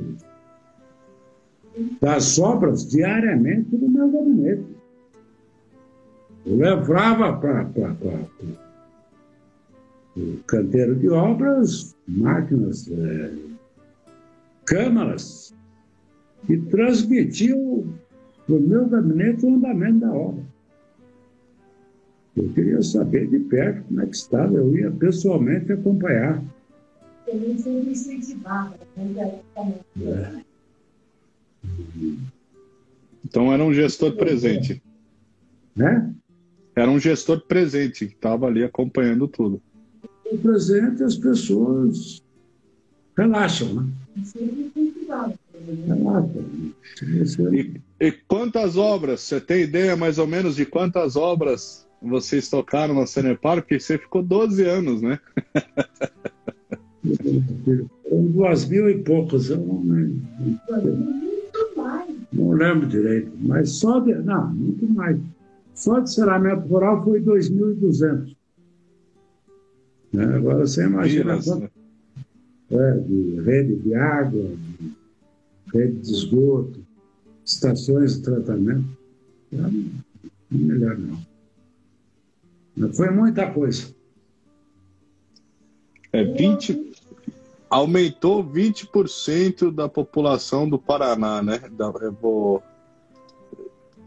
[2.00, 4.64] das obras diariamente no meu gabinete.
[6.46, 7.66] Eu levava para
[10.16, 13.32] o canteiro de obras máquinas, é,
[14.64, 15.54] câmaras,
[16.48, 17.86] e transmitiam
[18.46, 20.44] para o meu gabinete o andamento da obra.
[22.36, 26.42] Eu queria saber de perto como é que estava, eu ia pessoalmente acompanhar.
[27.26, 29.40] Ele sempre incentivava, né?
[30.02, 30.43] É.
[33.24, 34.82] Então era um gestor presente.
[35.74, 36.12] Né?
[36.76, 39.60] Era um gestor presente, que estava ali acompanhando tudo.
[40.30, 42.22] O presente as pessoas
[43.16, 43.86] relaxam, né?
[45.86, 46.44] Relaxam.
[47.52, 49.20] E, e quantas obras?
[49.20, 53.96] Você tem ideia mais ou menos de quantas obras vocês tocaram na Sanepar, porque você
[53.96, 55.18] ficou 12 anos, né?
[58.10, 59.84] Duas mil e poucos, eu não.
[62.34, 64.12] Não lembro direito, mas só de.
[64.14, 65.16] Não, muito mais.
[65.74, 68.36] Só de saneamento rural foi 2.200.
[70.12, 70.24] Né?
[70.36, 71.70] Agora você imagina quanto,
[72.70, 74.92] é, de rede de água, de
[75.72, 76.84] rede de esgoto,
[77.44, 78.84] estações de tratamento.
[79.52, 80.98] Não, não é melhor
[82.76, 82.92] não.
[82.92, 83.94] Foi muita coisa.
[86.12, 86.93] É 20,
[87.74, 91.60] aumentou 20% da população do Paraná, né?
[92.00, 92.62] Eu vou...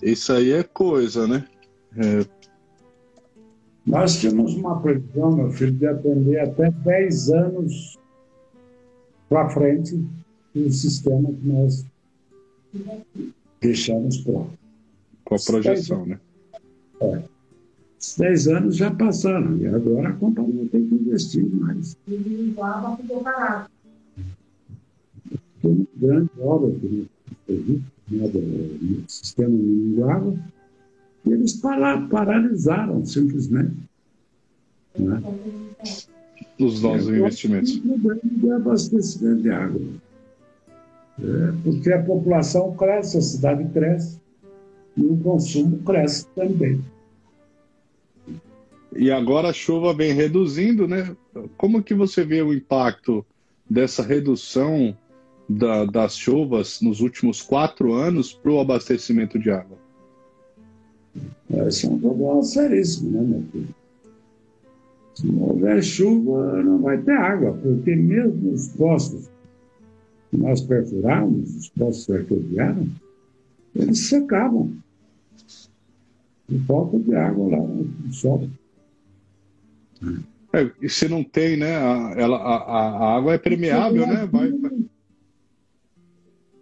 [0.02, 1.46] Isso aí é coisa, né?
[1.98, 2.26] É...
[3.86, 8.00] Nós tínhamos uma previsão, meu filho, de atender até 10 anos
[9.28, 10.02] para frente
[10.56, 11.86] o sistema que nós
[13.60, 14.58] deixamos pronto.
[15.26, 16.20] Com a projeção, né?
[17.02, 17.22] É.
[18.18, 21.98] 10 anos já passaram, e agora a companhia tem que investir mais.
[22.08, 23.70] E o ficou parado.
[25.62, 27.08] Tem uma grande obra que
[28.10, 30.38] né, do sistema Minguaba,
[31.26, 31.60] e eles
[32.10, 33.76] paralisaram simplesmente.
[34.98, 35.22] Né?
[36.60, 37.76] Os novos é, investimentos.
[37.78, 39.82] O problema de abastecimento de água.
[41.20, 44.20] É, porque a população cresce, a cidade cresce,
[44.96, 46.82] e o consumo cresce também.
[48.98, 51.16] E agora a chuva vem reduzindo, né?
[51.56, 53.24] Como que você vê o impacto
[53.70, 54.98] dessa redução
[55.48, 59.78] da, das chuvas nos últimos quatro anos para o abastecimento de água?
[61.68, 63.76] Esse é um problema seríssimo, né, meu filho?
[65.14, 69.30] Se não houver chuva, não vai ter água, porque mesmo os postos
[70.32, 72.90] que nós perfuramos, os postos artesianos,
[73.76, 74.72] eles secavam.
[76.48, 77.68] Por falta de água lá
[78.12, 78.50] solo.
[80.54, 81.76] É, e se não tem, né?
[81.78, 84.28] A, ela, a, a água é permeável, né?
[84.32, 84.72] Vai, vai.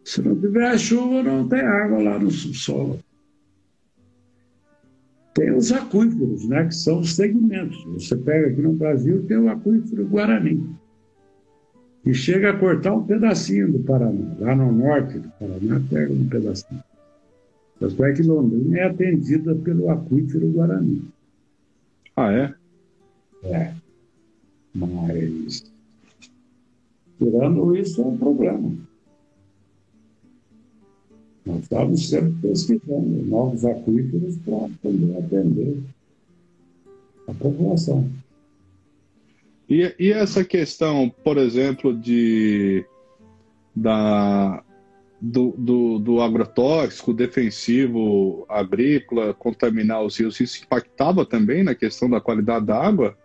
[0.04, 3.00] Se não tiver chuva, não tem água lá no subsolo.
[5.34, 7.84] Tem os aquíferos, né, que são os segmentos.
[7.86, 10.64] Você pega aqui no Brasil, tem o aquífero Guarani,
[12.04, 14.36] que chega a cortar um pedacinho do Paraná.
[14.40, 16.82] Lá no norte do Paraná, pega um pedacinho.
[17.80, 21.04] Tanto é que Londrina é atendida pelo aquífero Guarani.
[22.16, 22.54] Ah, é?
[23.46, 23.74] É.
[24.74, 25.64] Mas,
[27.18, 28.76] tirando isso, é um problema.
[31.46, 35.84] Nós estamos sempre pesquisando novos aquíferos para poder atender
[37.28, 38.10] a população.
[39.70, 42.86] E, e, essa questão, por exemplo, de
[43.76, 44.64] da,
[45.20, 52.22] do, do, do agrotóxico defensivo agrícola contaminar os rios, isso impactava também na questão da
[52.22, 53.18] qualidade da água?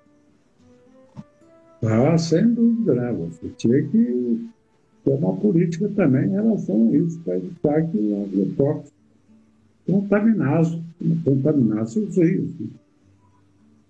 [1.82, 3.12] Ah, sem dúvida, né?
[3.12, 4.48] Você tinha que
[5.04, 8.96] ter uma política também em relação a isso, para evitar que o agrotóxico
[9.86, 10.82] contaminasse,
[11.24, 12.50] contaminasse os rios.
[12.60, 12.66] Né?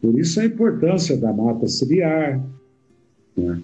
[0.01, 2.41] Por isso a importância da mata ciliar,
[3.37, 3.63] né?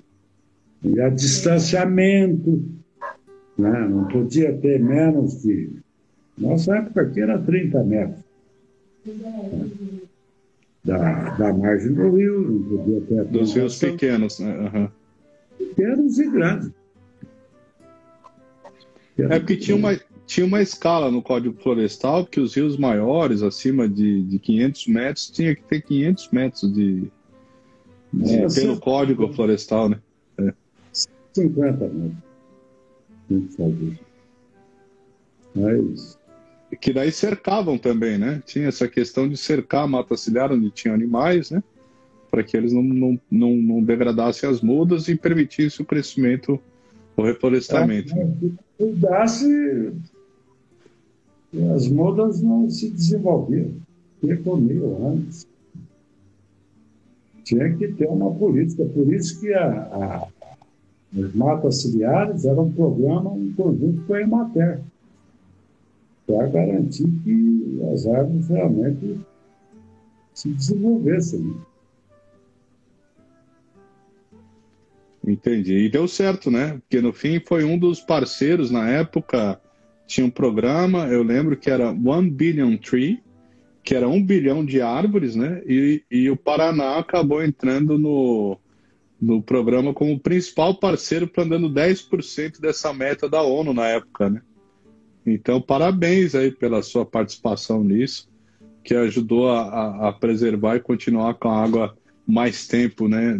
[0.83, 2.62] e a distanciamento,
[3.57, 3.89] né?
[3.89, 5.70] não podia ter menos de.
[6.37, 8.24] Nossa época aqui era 30 metros.
[9.07, 9.70] Né?
[10.87, 14.57] Da, da margem do rio, não podia ter Dos rios pequenos, né?
[14.57, 14.89] Uhum.
[15.59, 16.70] Pequenos e grandes.
[19.18, 23.89] é porque tinha uma, tinha uma escala no Código Florestal que os rios maiores, acima
[23.89, 27.11] de, de 500 metros, tinha que ter 500 metros de,
[28.12, 29.99] de é, pelo Código Florestal, né?
[30.39, 30.55] É.
[31.32, 32.26] 50 metros.
[35.53, 36.16] Mas
[36.75, 38.43] que daí cercavam também, né?
[38.45, 41.62] Tinha essa questão de cercar a mata ciliar onde tinha animais, né?
[42.31, 46.61] Para que eles não, não, não, não, degradassem as mudas e permitissem o crescimento,
[47.17, 48.12] o reflorestamento.
[48.19, 48.29] É?
[48.77, 49.93] Cuidasse
[51.75, 53.73] as mudas não se desenvolviam,
[54.45, 55.47] comiam antes.
[57.45, 60.29] Tinha que ter uma política, por isso que a, a,
[61.17, 64.81] as matas ciliares eram um programa em conjunto com a Emater
[66.27, 69.20] para garantir que as árvores realmente
[70.35, 71.57] se desenvolvessem.
[75.27, 75.77] Entendi.
[75.79, 76.79] E deu certo, né?
[76.81, 79.61] Porque no fim foi um dos parceiros na época.
[80.07, 83.20] Tinha um programa, eu lembro que era One Billion Tree,
[83.83, 85.62] que era um bilhão de árvores, né?
[85.66, 88.59] E, e o Paraná acabou entrando no,
[89.20, 94.43] no programa como principal parceiro, plantando 10% dessa meta da ONU na época, né?
[95.27, 98.29] Então, parabéns aí pela sua participação nisso,
[98.85, 101.97] que ajudou a, a preservar e continuar com a água
[102.27, 103.39] mais tempo né,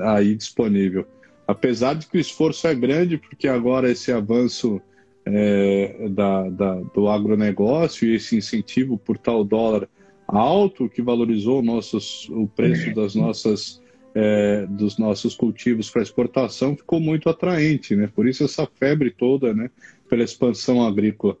[0.00, 1.06] aí disponível.
[1.46, 4.80] Apesar de que o esforço é grande, porque agora esse avanço
[5.26, 9.88] é, da, da, do agronegócio e esse incentivo por tal dólar
[10.26, 13.82] alto que valorizou nossos, o preço das nossas
[14.14, 18.08] é, dos nossos cultivos para exportação ficou muito atraente, né?
[18.14, 19.70] Por isso essa febre toda, né?
[20.08, 21.36] Pela expansão agrícola.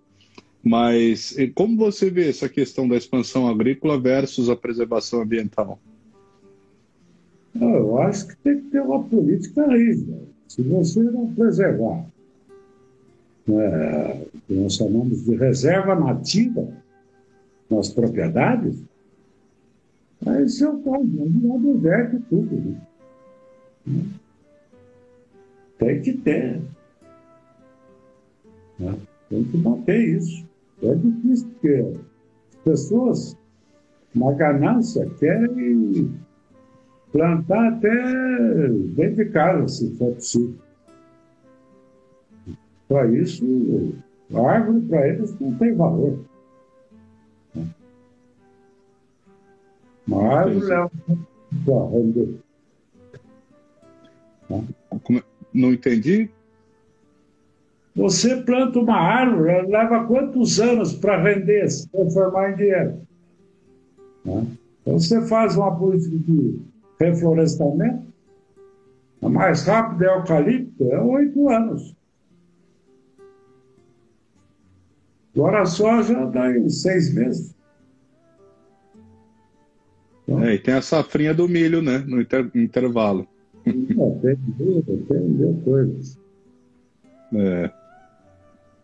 [0.62, 5.78] Mas como você vê essa questão da expansão agrícola versus a preservação ambiental?
[7.54, 10.18] Eu acho que tem que ter uma política rígida.
[10.48, 12.04] Se você não preservar
[13.44, 16.66] que nós chamamos de reserva nativa
[17.70, 18.76] nas propriedades,
[20.26, 22.76] aí seu caso, não deserto tudo.
[23.86, 24.02] Né?
[25.78, 26.60] Tem que ter.
[28.78, 28.94] Né?
[29.28, 30.46] Tem que manter isso.
[30.82, 31.92] É difícil, porque
[32.52, 33.36] as pessoas,
[34.14, 36.14] na ganância, querem
[37.12, 40.54] plantar até dentro de casa, se for possível.
[42.88, 43.94] Para isso,
[44.34, 46.18] a árvore para eles não tem valor.
[50.06, 50.88] Uma árvore é
[51.64, 52.40] para render.
[54.50, 55.22] É?
[55.52, 56.30] Não entendi?
[57.96, 63.00] Você planta uma árvore, leva quantos anos para render, se transformar em dinheiro?
[64.24, 64.46] Né?
[64.82, 66.60] Então você faz uma política de
[66.98, 68.04] reflorestamento,
[69.22, 71.96] a mais rápida é eucalipto, é oito anos.
[75.34, 77.53] Agora a soja dá em seis meses.
[80.44, 82.04] É, e tem a safrinha do milho, né?
[82.06, 83.26] No inter intervalo.
[83.64, 86.18] É, tem milho, tem mil coisas.
[87.34, 87.70] É.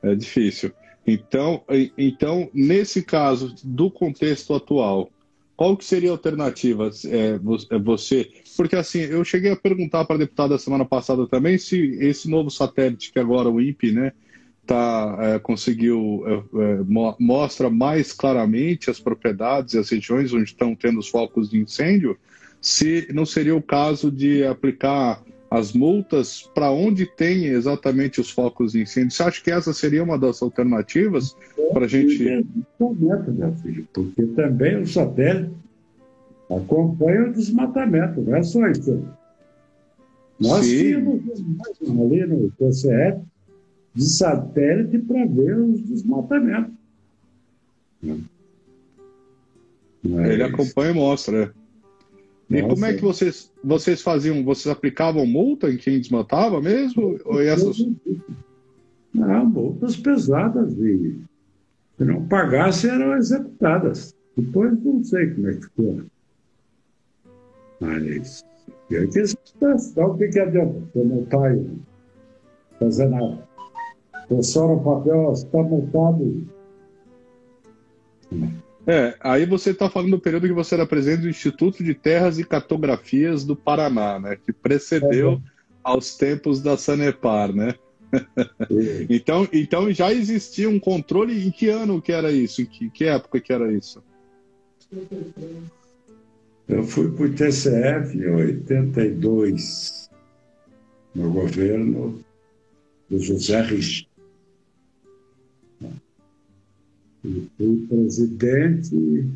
[0.02, 0.72] É difícil.
[1.06, 1.62] Então,
[1.98, 5.10] então, nesse caso, do contexto atual,
[5.56, 6.90] qual que seria a alternativa?
[7.06, 7.38] É,
[7.74, 11.98] é, você, porque assim, eu cheguei a perguntar para a deputada semana passada também se
[12.00, 14.12] esse novo satélite que agora o INPE, né,
[14.70, 16.78] tá, é, conseguiu é, é
[17.18, 22.16] mostra mais claramente as propriedades e as regiões onde estão tendo os focos de incêndio,
[22.60, 28.70] se não seria o caso de aplicar as multas para onde tem exatamente os focos
[28.70, 29.10] de incêndio.
[29.10, 31.36] Você acha que essa seria uma das alternativas
[31.72, 32.46] para a gente.
[33.92, 35.50] Porque também o satélite
[36.48, 39.02] acompanha o desmatamento, não é só isso.
[40.38, 40.78] Nós Sim.
[40.78, 41.22] tínhamos
[41.82, 43.29] ali no TCF
[43.94, 46.74] de satélite para ver os desmatamentos.
[48.04, 48.16] É
[50.32, 51.54] Ele acompanha e mostra.
[52.48, 52.74] E Nossa.
[52.74, 54.42] como é que vocês, vocês faziam?
[54.44, 57.18] Vocês aplicavam multa em quem desmatava mesmo?
[57.24, 57.78] Ou essas...
[59.14, 60.72] Não, multas pesadas.
[60.78, 61.20] E
[61.98, 64.16] se não pagasse, eram executadas.
[64.36, 66.02] Depois não sei como é que ficou.
[67.80, 68.44] Mas
[68.90, 70.80] eu quis testar o que, que adianta.
[70.92, 71.66] Você não está aí
[72.78, 73.49] fazendo nada.
[74.42, 76.46] Só no papel, está multado.
[78.86, 82.38] É, aí você está falando do período que você era presidente do Instituto de Terras
[82.38, 84.36] e Cartografias do Paraná, né?
[84.36, 85.42] Que precedeu uhum.
[85.82, 87.74] aos tempos da Sanepar, né?
[89.08, 91.46] então, então já existia um controle.
[91.46, 92.62] Em que ano que era isso?
[92.62, 94.02] Em que, que época que era isso?
[96.68, 100.10] Eu fui para o TCF em 82,
[101.14, 102.24] no governo
[103.08, 104.09] do José Rich.
[107.56, 109.26] Fui presidente.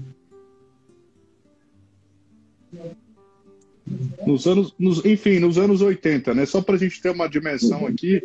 [4.27, 6.47] Nos anos, nos, enfim, nos anos 80, né?
[6.47, 8.23] Só para a gente ter uma dimensão aqui,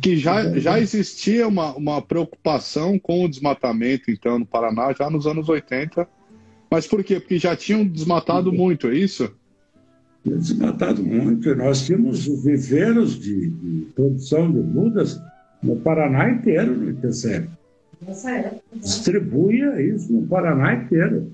[0.00, 5.26] que já, já existia uma, uma preocupação com o desmatamento, então, no Paraná, já nos
[5.26, 6.06] anos 80.
[6.70, 7.18] Mas por quê?
[7.18, 9.28] Porque já tinham desmatado muito, é isso?
[10.24, 11.54] Desmatado muito.
[11.56, 15.20] Nós tínhamos viveiros de, de produção de mudas
[15.62, 16.90] no Paraná inteiro, no
[18.02, 18.60] ITCF.
[18.74, 21.32] Distribua isso no Paraná inteiro.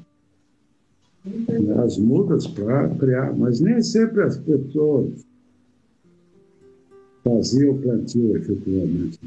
[1.85, 5.25] As mudas para criar, mas nem sempre as pessoas
[7.23, 9.19] faziam o plantio efetivamente.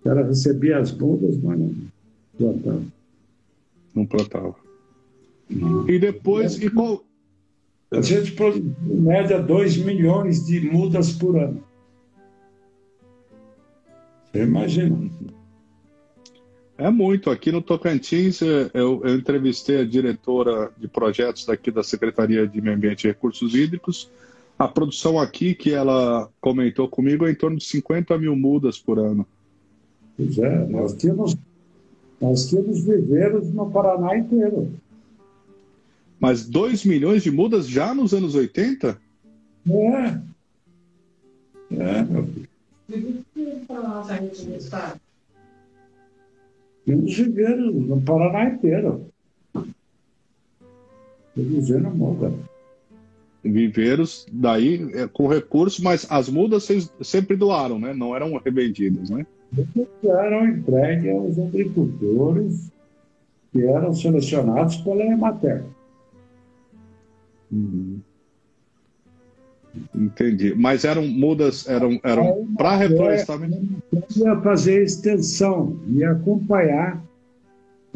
[0.00, 1.74] O cara recebia as mudas, mas não
[2.36, 2.82] plantava.
[3.94, 4.56] Não plantava.
[5.48, 5.88] Não.
[5.88, 7.04] E depois, e qual...
[7.90, 11.62] A gente produz, em média, 2 milhões de mudas por ano.
[14.32, 15.10] Você imagina.
[16.78, 17.30] É muito.
[17.30, 22.60] Aqui no Tocantins, é, eu, eu, entrevistei a diretora de projetos daqui da Secretaria de
[22.60, 24.10] Meio Ambiente e Recursos Hídricos.
[24.58, 28.98] A produção aqui, que ela comentou comigo, é em torno de 50 mil mudas por
[28.98, 29.26] ano.
[30.16, 31.36] Pois é, nós tínhamos,
[32.20, 34.72] nós tínhamos viveiros no Paraná inteiro.
[36.18, 38.98] Mas 2 milhões de mudas já nos anos 80?
[39.68, 40.32] É.
[41.74, 42.06] É,
[46.84, 49.06] Temos viveiros no Paraná inteiro.
[51.34, 52.32] Produzindo muda.
[53.42, 57.92] Viveiros, daí é, com recurso, mas as mudas vocês sempre doaram, né?
[57.92, 59.26] Não eram revendidas, né?
[60.04, 62.70] Eram entregues aos agricultores
[63.52, 65.64] que eram selecionados pela Emater.
[67.50, 68.00] Uhum.
[69.94, 70.54] Entendi.
[70.54, 73.82] Mas eram mudas, eram, eram para reflorestamento?
[74.16, 77.02] Ia fazer extensão e acompanhar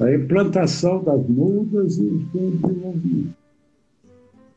[0.01, 3.35] a implantação das mudas e o seu desenvolvimento.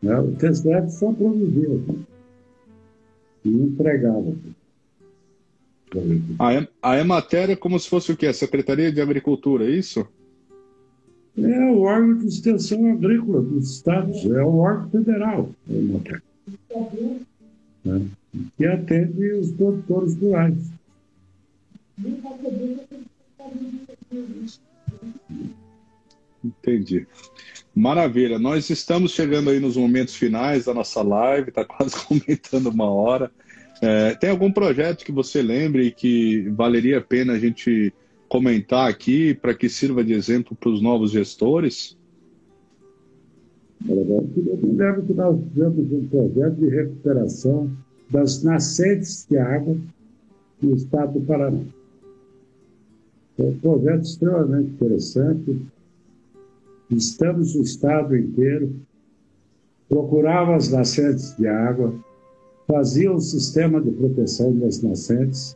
[0.01, 0.19] Né?
[0.19, 1.81] O TCF só produzia
[3.45, 4.33] e entregava.
[6.37, 8.27] A, a Emater é como se fosse o quê?
[8.27, 10.07] A Secretaria de Agricultura, é isso?
[11.37, 16.21] É o órgão de extensão agrícola dos estados, é o órgão federal, a Emater.
[17.83, 18.07] Né?
[18.57, 20.57] Que atende os produtores rurais.
[26.43, 27.07] Entendi.
[27.75, 28.39] Maravilha.
[28.39, 33.31] Nós estamos chegando aí nos momentos finais da nossa live, está quase comentando uma hora.
[33.81, 37.93] É, tem algum projeto que você lembre que valeria a pena a gente
[38.27, 41.97] comentar aqui para que sirva de exemplo para os novos gestores?
[43.87, 43.95] Eu
[44.63, 47.71] lembro que nós fizemos um projeto de recuperação
[48.09, 49.77] das nascentes de água
[50.61, 51.61] no estado do Paraná.
[53.37, 55.61] É um projeto extremamente interessante.
[56.91, 58.75] Estamos no estado inteiro,
[59.87, 61.93] procurava as nascentes de água,
[62.67, 65.55] fazia um sistema de proteção das nascentes,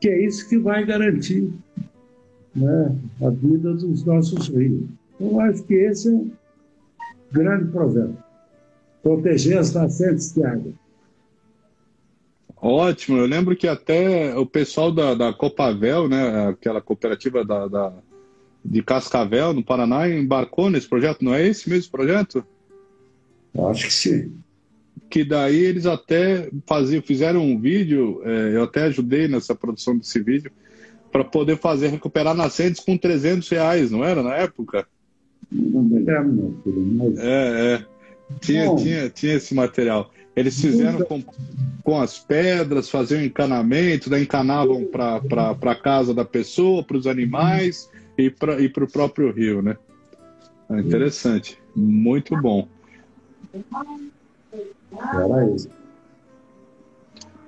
[0.00, 1.50] que é isso que vai garantir
[2.54, 4.84] né, a vida dos nossos rios.
[5.14, 6.20] Então, acho que esse é
[7.30, 8.16] grande projeto.
[9.02, 10.72] Proteger as nascentes de água.
[12.56, 17.92] Ótimo, eu lembro que até o pessoal da, da Copavel, né, aquela cooperativa da, da,
[18.64, 22.44] de Cascavel, no Paraná, embarcou nesse projeto, não é esse mesmo projeto?
[23.70, 24.32] Acho que sim.
[25.08, 30.20] Que daí eles até faziam, fizeram um vídeo, é, eu até ajudei nessa produção desse
[30.20, 30.50] vídeo,
[31.12, 34.86] para poder fazer recuperar nascentes com 300 reais, não era na época?
[37.18, 37.86] É, é.
[38.40, 40.10] Tinha, tinha, tinha esse material.
[40.34, 41.22] Eles fizeram com,
[41.82, 47.88] com as pedras, faziam encanamento, daí encanavam para a casa da pessoa, para os animais
[48.18, 49.76] e para e o próprio rio, né?
[50.68, 52.68] É interessante, muito bom.
[54.92, 55.70] Era isso.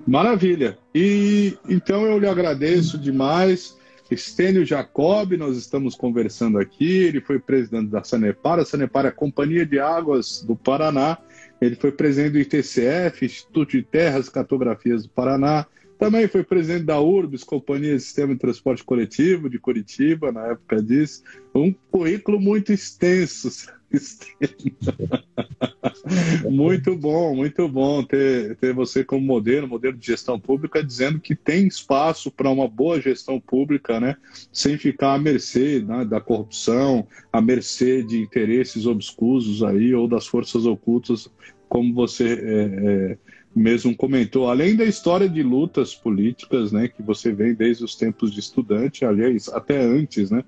[0.07, 0.77] Maravilha.
[0.95, 3.77] E então eu lhe agradeço demais.
[4.09, 7.03] Estênio Jacob, nós estamos conversando aqui.
[7.03, 8.59] Ele foi presidente da Sanepar.
[8.59, 11.17] A Sanepar é a Companhia de Águas do Paraná.
[11.61, 15.65] Ele foi presidente do ITCF, Instituto de Terras e Cartografias do Paraná.
[15.99, 20.81] Também foi presidente da URBS, Companhia de Sistema de Transporte Coletivo de Curitiba, na época
[20.81, 21.21] disso.
[21.53, 23.69] Um currículo muito extenso.
[26.49, 31.35] muito bom, muito bom ter, ter você como modelo, modelo de gestão pública, dizendo que
[31.35, 34.15] tem espaço para uma boa gestão pública, né?
[34.53, 40.27] Sem ficar à mercê né, da corrupção, à mercê de interesses obscusos aí ou das
[40.27, 41.29] forças ocultas,
[41.67, 43.17] como você é, é,
[43.55, 48.31] mesmo comentou, além da história de lutas políticas, né, que você vem desde os tempos
[48.31, 50.43] de estudante, aliás, até antes, né,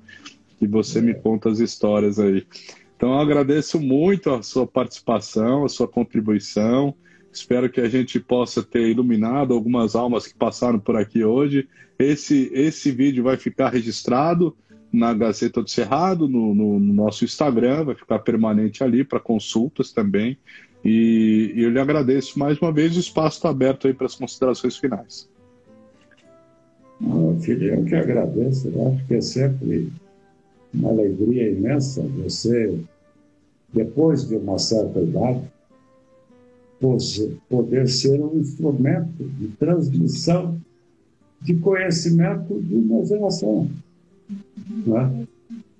[0.59, 2.45] que você me conta as histórias aí.
[2.95, 6.93] Então, eu agradeço muito a sua participação, a sua contribuição.
[7.33, 11.67] Espero que a gente possa ter iluminado algumas almas que passaram por aqui hoje.
[11.97, 14.55] Esse, esse vídeo vai ficar registrado
[14.93, 19.91] na Gazeta do Cerrado, no, no, no nosso Instagram, vai ficar permanente ali para consultas
[19.91, 20.37] também.
[20.83, 24.15] E, e eu lhe agradeço mais uma vez, o espaço está aberto aí para as
[24.15, 25.29] considerações finais.
[27.03, 29.91] Oh, filho, eu que agradeço, eu acho que é sempre
[30.73, 32.79] uma alegria imensa você,
[33.73, 35.41] depois de uma certa idade,
[37.49, 40.59] poder ser um instrumento de transmissão
[41.41, 43.69] de conhecimento de uma geração.
[44.85, 45.27] Né?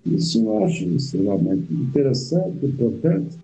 [0.06, 3.38] Isso eu acho extremamente interessante, importante,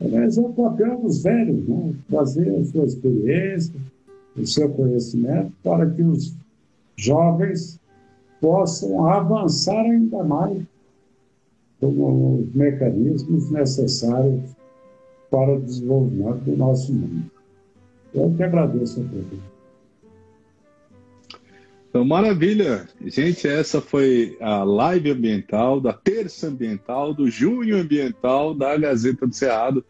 [0.00, 1.94] Aliás, é o papel dos velhos, né?
[2.08, 3.74] trazer a sua experiência,
[4.36, 6.36] o seu conhecimento, para que os
[6.96, 7.80] jovens
[8.40, 10.62] possam avançar ainda mais
[11.80, 14.50] com os mecanismos necessários
[15.30, 17.30] para o desenvolvimento do nosso mundo.
[18.14, 19.57] Eu que agradeço a todos.
[21.98, 22.86] Então, maravilha!
[23.06, 29.34] Gente, essa foi a live ambiental, da terça ambiental, do junho ambiental da Gazeta do
[29.34, 29.84] Cerrado,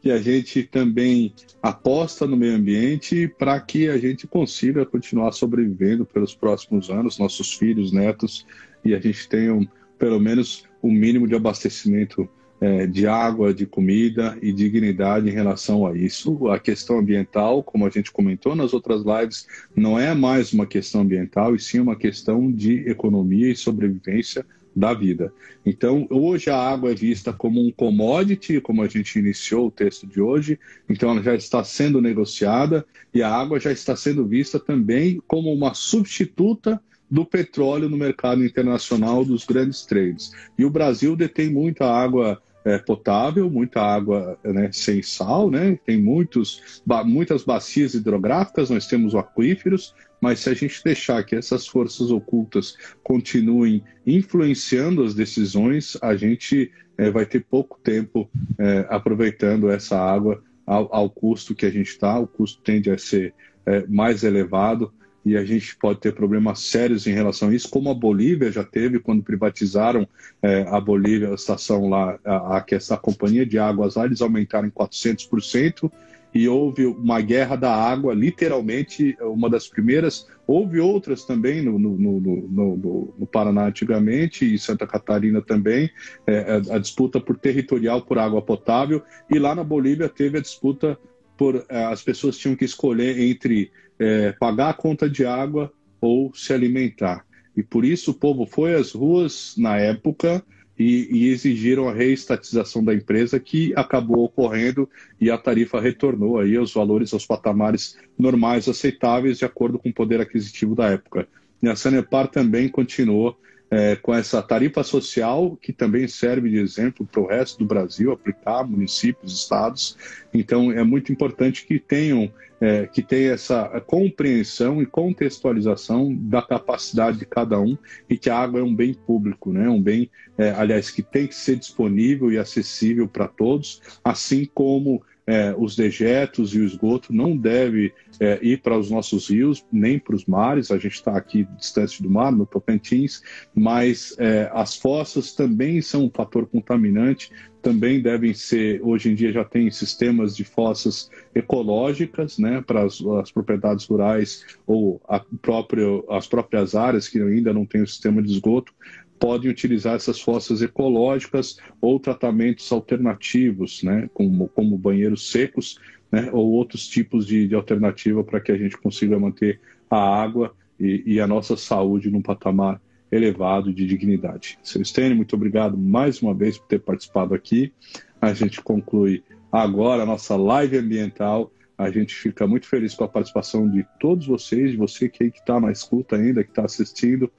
[0.00, 1.32] que a gente também
[1.62, 7.54] aposta no meio ambiente para que a gente consiga continuar sobrevivendo pelos próximos anos, nossos
[7.54, 8.44] filhos, netos,
[8.84, 9.64] e a gente tenha um,
[9.96, 12.28] pelo menos o mínimo de abastecimento
[12.62, 16.48] é, de água, de comida e dignidade em relação a isso.
[16.48, 21.00] A questão ambiental, como a gente comentou nas outras lives, não é mais uma questão
[21.00, 24.46] ambiental, e sim uma questão de economia e sobrevivência
[24.76, 25.34] da vida.
[25.66, 30.06] Então, hoje a água é vista como um commodity, como a gente iniciou o texto
[30.06, 30.56] de hoje,
[30.88, 35.52] então ela já está sendo negociada e a água já está sendo vista também como
[35.52, 40.30] uma substituta do petróleo no mercado internacional dos grandes trades.
[40.56, 45.78] E o Brasil detém muita água é, potável, muita água né, sem sal, né?
[45.84, 51.34] tem muitos, ba muitas bacias hidrográficas, nós temos aquíferos, mas se a gente deixar que
[51.34, 58.86] essas forças ocultas continuem influenciando as decisões, a gente é, vai ter pouco tempo é,
[58.88, 63.34] aproveitando essa água ao, ao, custo que a gente está, o custo tende a ser
[63.66, 64.92] é, mais elevado
[65.24, 68.64] e a gente pode ter problemas sérios em relação a isso, como a Bolívia já
[68.64, 70.06] teve quando privatizaram
[70.42, 74.66] é, a Bolívia, a estação lá, a, a, essa companhia de águas lá, eles aumentaram
[74.66, 75.90] em 400%
[76.34, 80.26] e houve uma guerra da água, literalmente uma das primeiras.
[80.46, 85.90] Houve outras também no, no, no, no Paraná antigamente e Santa Catarina também,
[86.26, 90.40] é, a, a disputa por territorial por água potável e lá na Bolívia teve a
[90.40, 90.98] disputa
[91.36, 93.70] por é, as pessoas tinham que escolher entre
[94.02, 97.24] é, pagar a conta de água ou se alimentar.
[97.56, 100.42] E por isso o povo foi às ruas na época
[100.76, 104.88] e, e, exigiram a reestatização da empresa, que acabou ocorrendo
[105.20, 109.94] e a tarifa retornou aí aos valores, aos patamares normais aceitáveis de acordo com o
[109.94, 111.28] poder aquisitivo da época.
[111.62, 113.38] E a Sanepar também continuou
[113.72, 118.12] é, com essa tarifa social, que também serve de exemplo para o resto do Brasil,
[118.12, 119.96] aplicar municípios, estados.
[120.34, 127.18] Então, é muito importante que tenham, é, que tenha essa compreensão e contextualização da capacidade
[127.18, 127.78] de cada um
[128.10, 129.66] e que a água é um bem público, né?
[129.70, 135.02] um bem, é, aliás, que tem que ser disponível e acessível para todos, assim como
[135.26, 139.98] é, os dejetos e o esgoto não deve é, ir para os nossos rios, nem
[139.98, 140.70] para os mares.
[140.70, 143.22] A gente está aqui distante do mar, no Tocantins,
[143.54, 147.30] mas é, as fossas também são um fator contaminante.
[147.60, 153.00] Também devem ser, hoje em dia já tem sistemas de fossas ecológicas, né, para as,
[153.20, 158.20] as propriedades rurais ou a própria, as próprias áreas que ainda não têm o sistema
[158.20, 158.74] de esgoto,
[159.22, 165.78] podem utilizar essas fossas ecológicas ou tratamentos alternativos, né, como, como banheiros secos,
[166.10, 170.52] né, ou outros tipos de, de alternativa para que a gente consiga manter a água
[170.78, 172.80] e, e, a nossa saúde num patamar
[173.12, 174.58] elevado de dignidade.
[174.60, 177.72] Seu Stênio, muito obrigado mais uma vez por ter participado aqui.
[178.20, 181.52] A gente conclui agora a nossa live ambiental.
[181.78, 185.60] A gente fica muito feliz com a participação de todos vocês, de você que está
[185.60, 187.30] na escuta ainda, que está assistindo.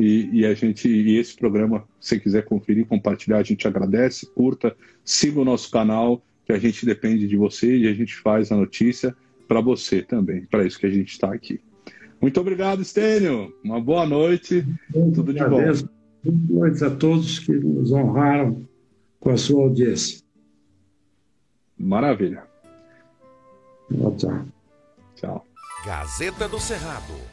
[0.00, 4.74] E, e, a gente, e esse programa, se quiser conferir, compartilhar, a gente agradece, curta,
[5.04, 8.56] siga o nosso canal, que a gente depende de você e a gente faz a
[8.56, 9.14] notícia
[9.46, 10.46] para você também.
[10.46, 11.60] Para isso que a gente está aqui.
[12.20, 13.52] Muito obrigado, Estênio.
[13.62, 14.66] Uma boa noite.
[14.94, 15.60] Muito Tudo de bom.
[15.60, 15.78] Boa
[16.48, 18.66] noite a todos que nos honraram
[19.18, 20.22] com a sua audiência.
[21.78, 22.42] Maravilha.
[24.16, 24.46] Tchau.
[25.14, 25.46] Tchau.
[25.84, 27.29] Gazeta do Cerrado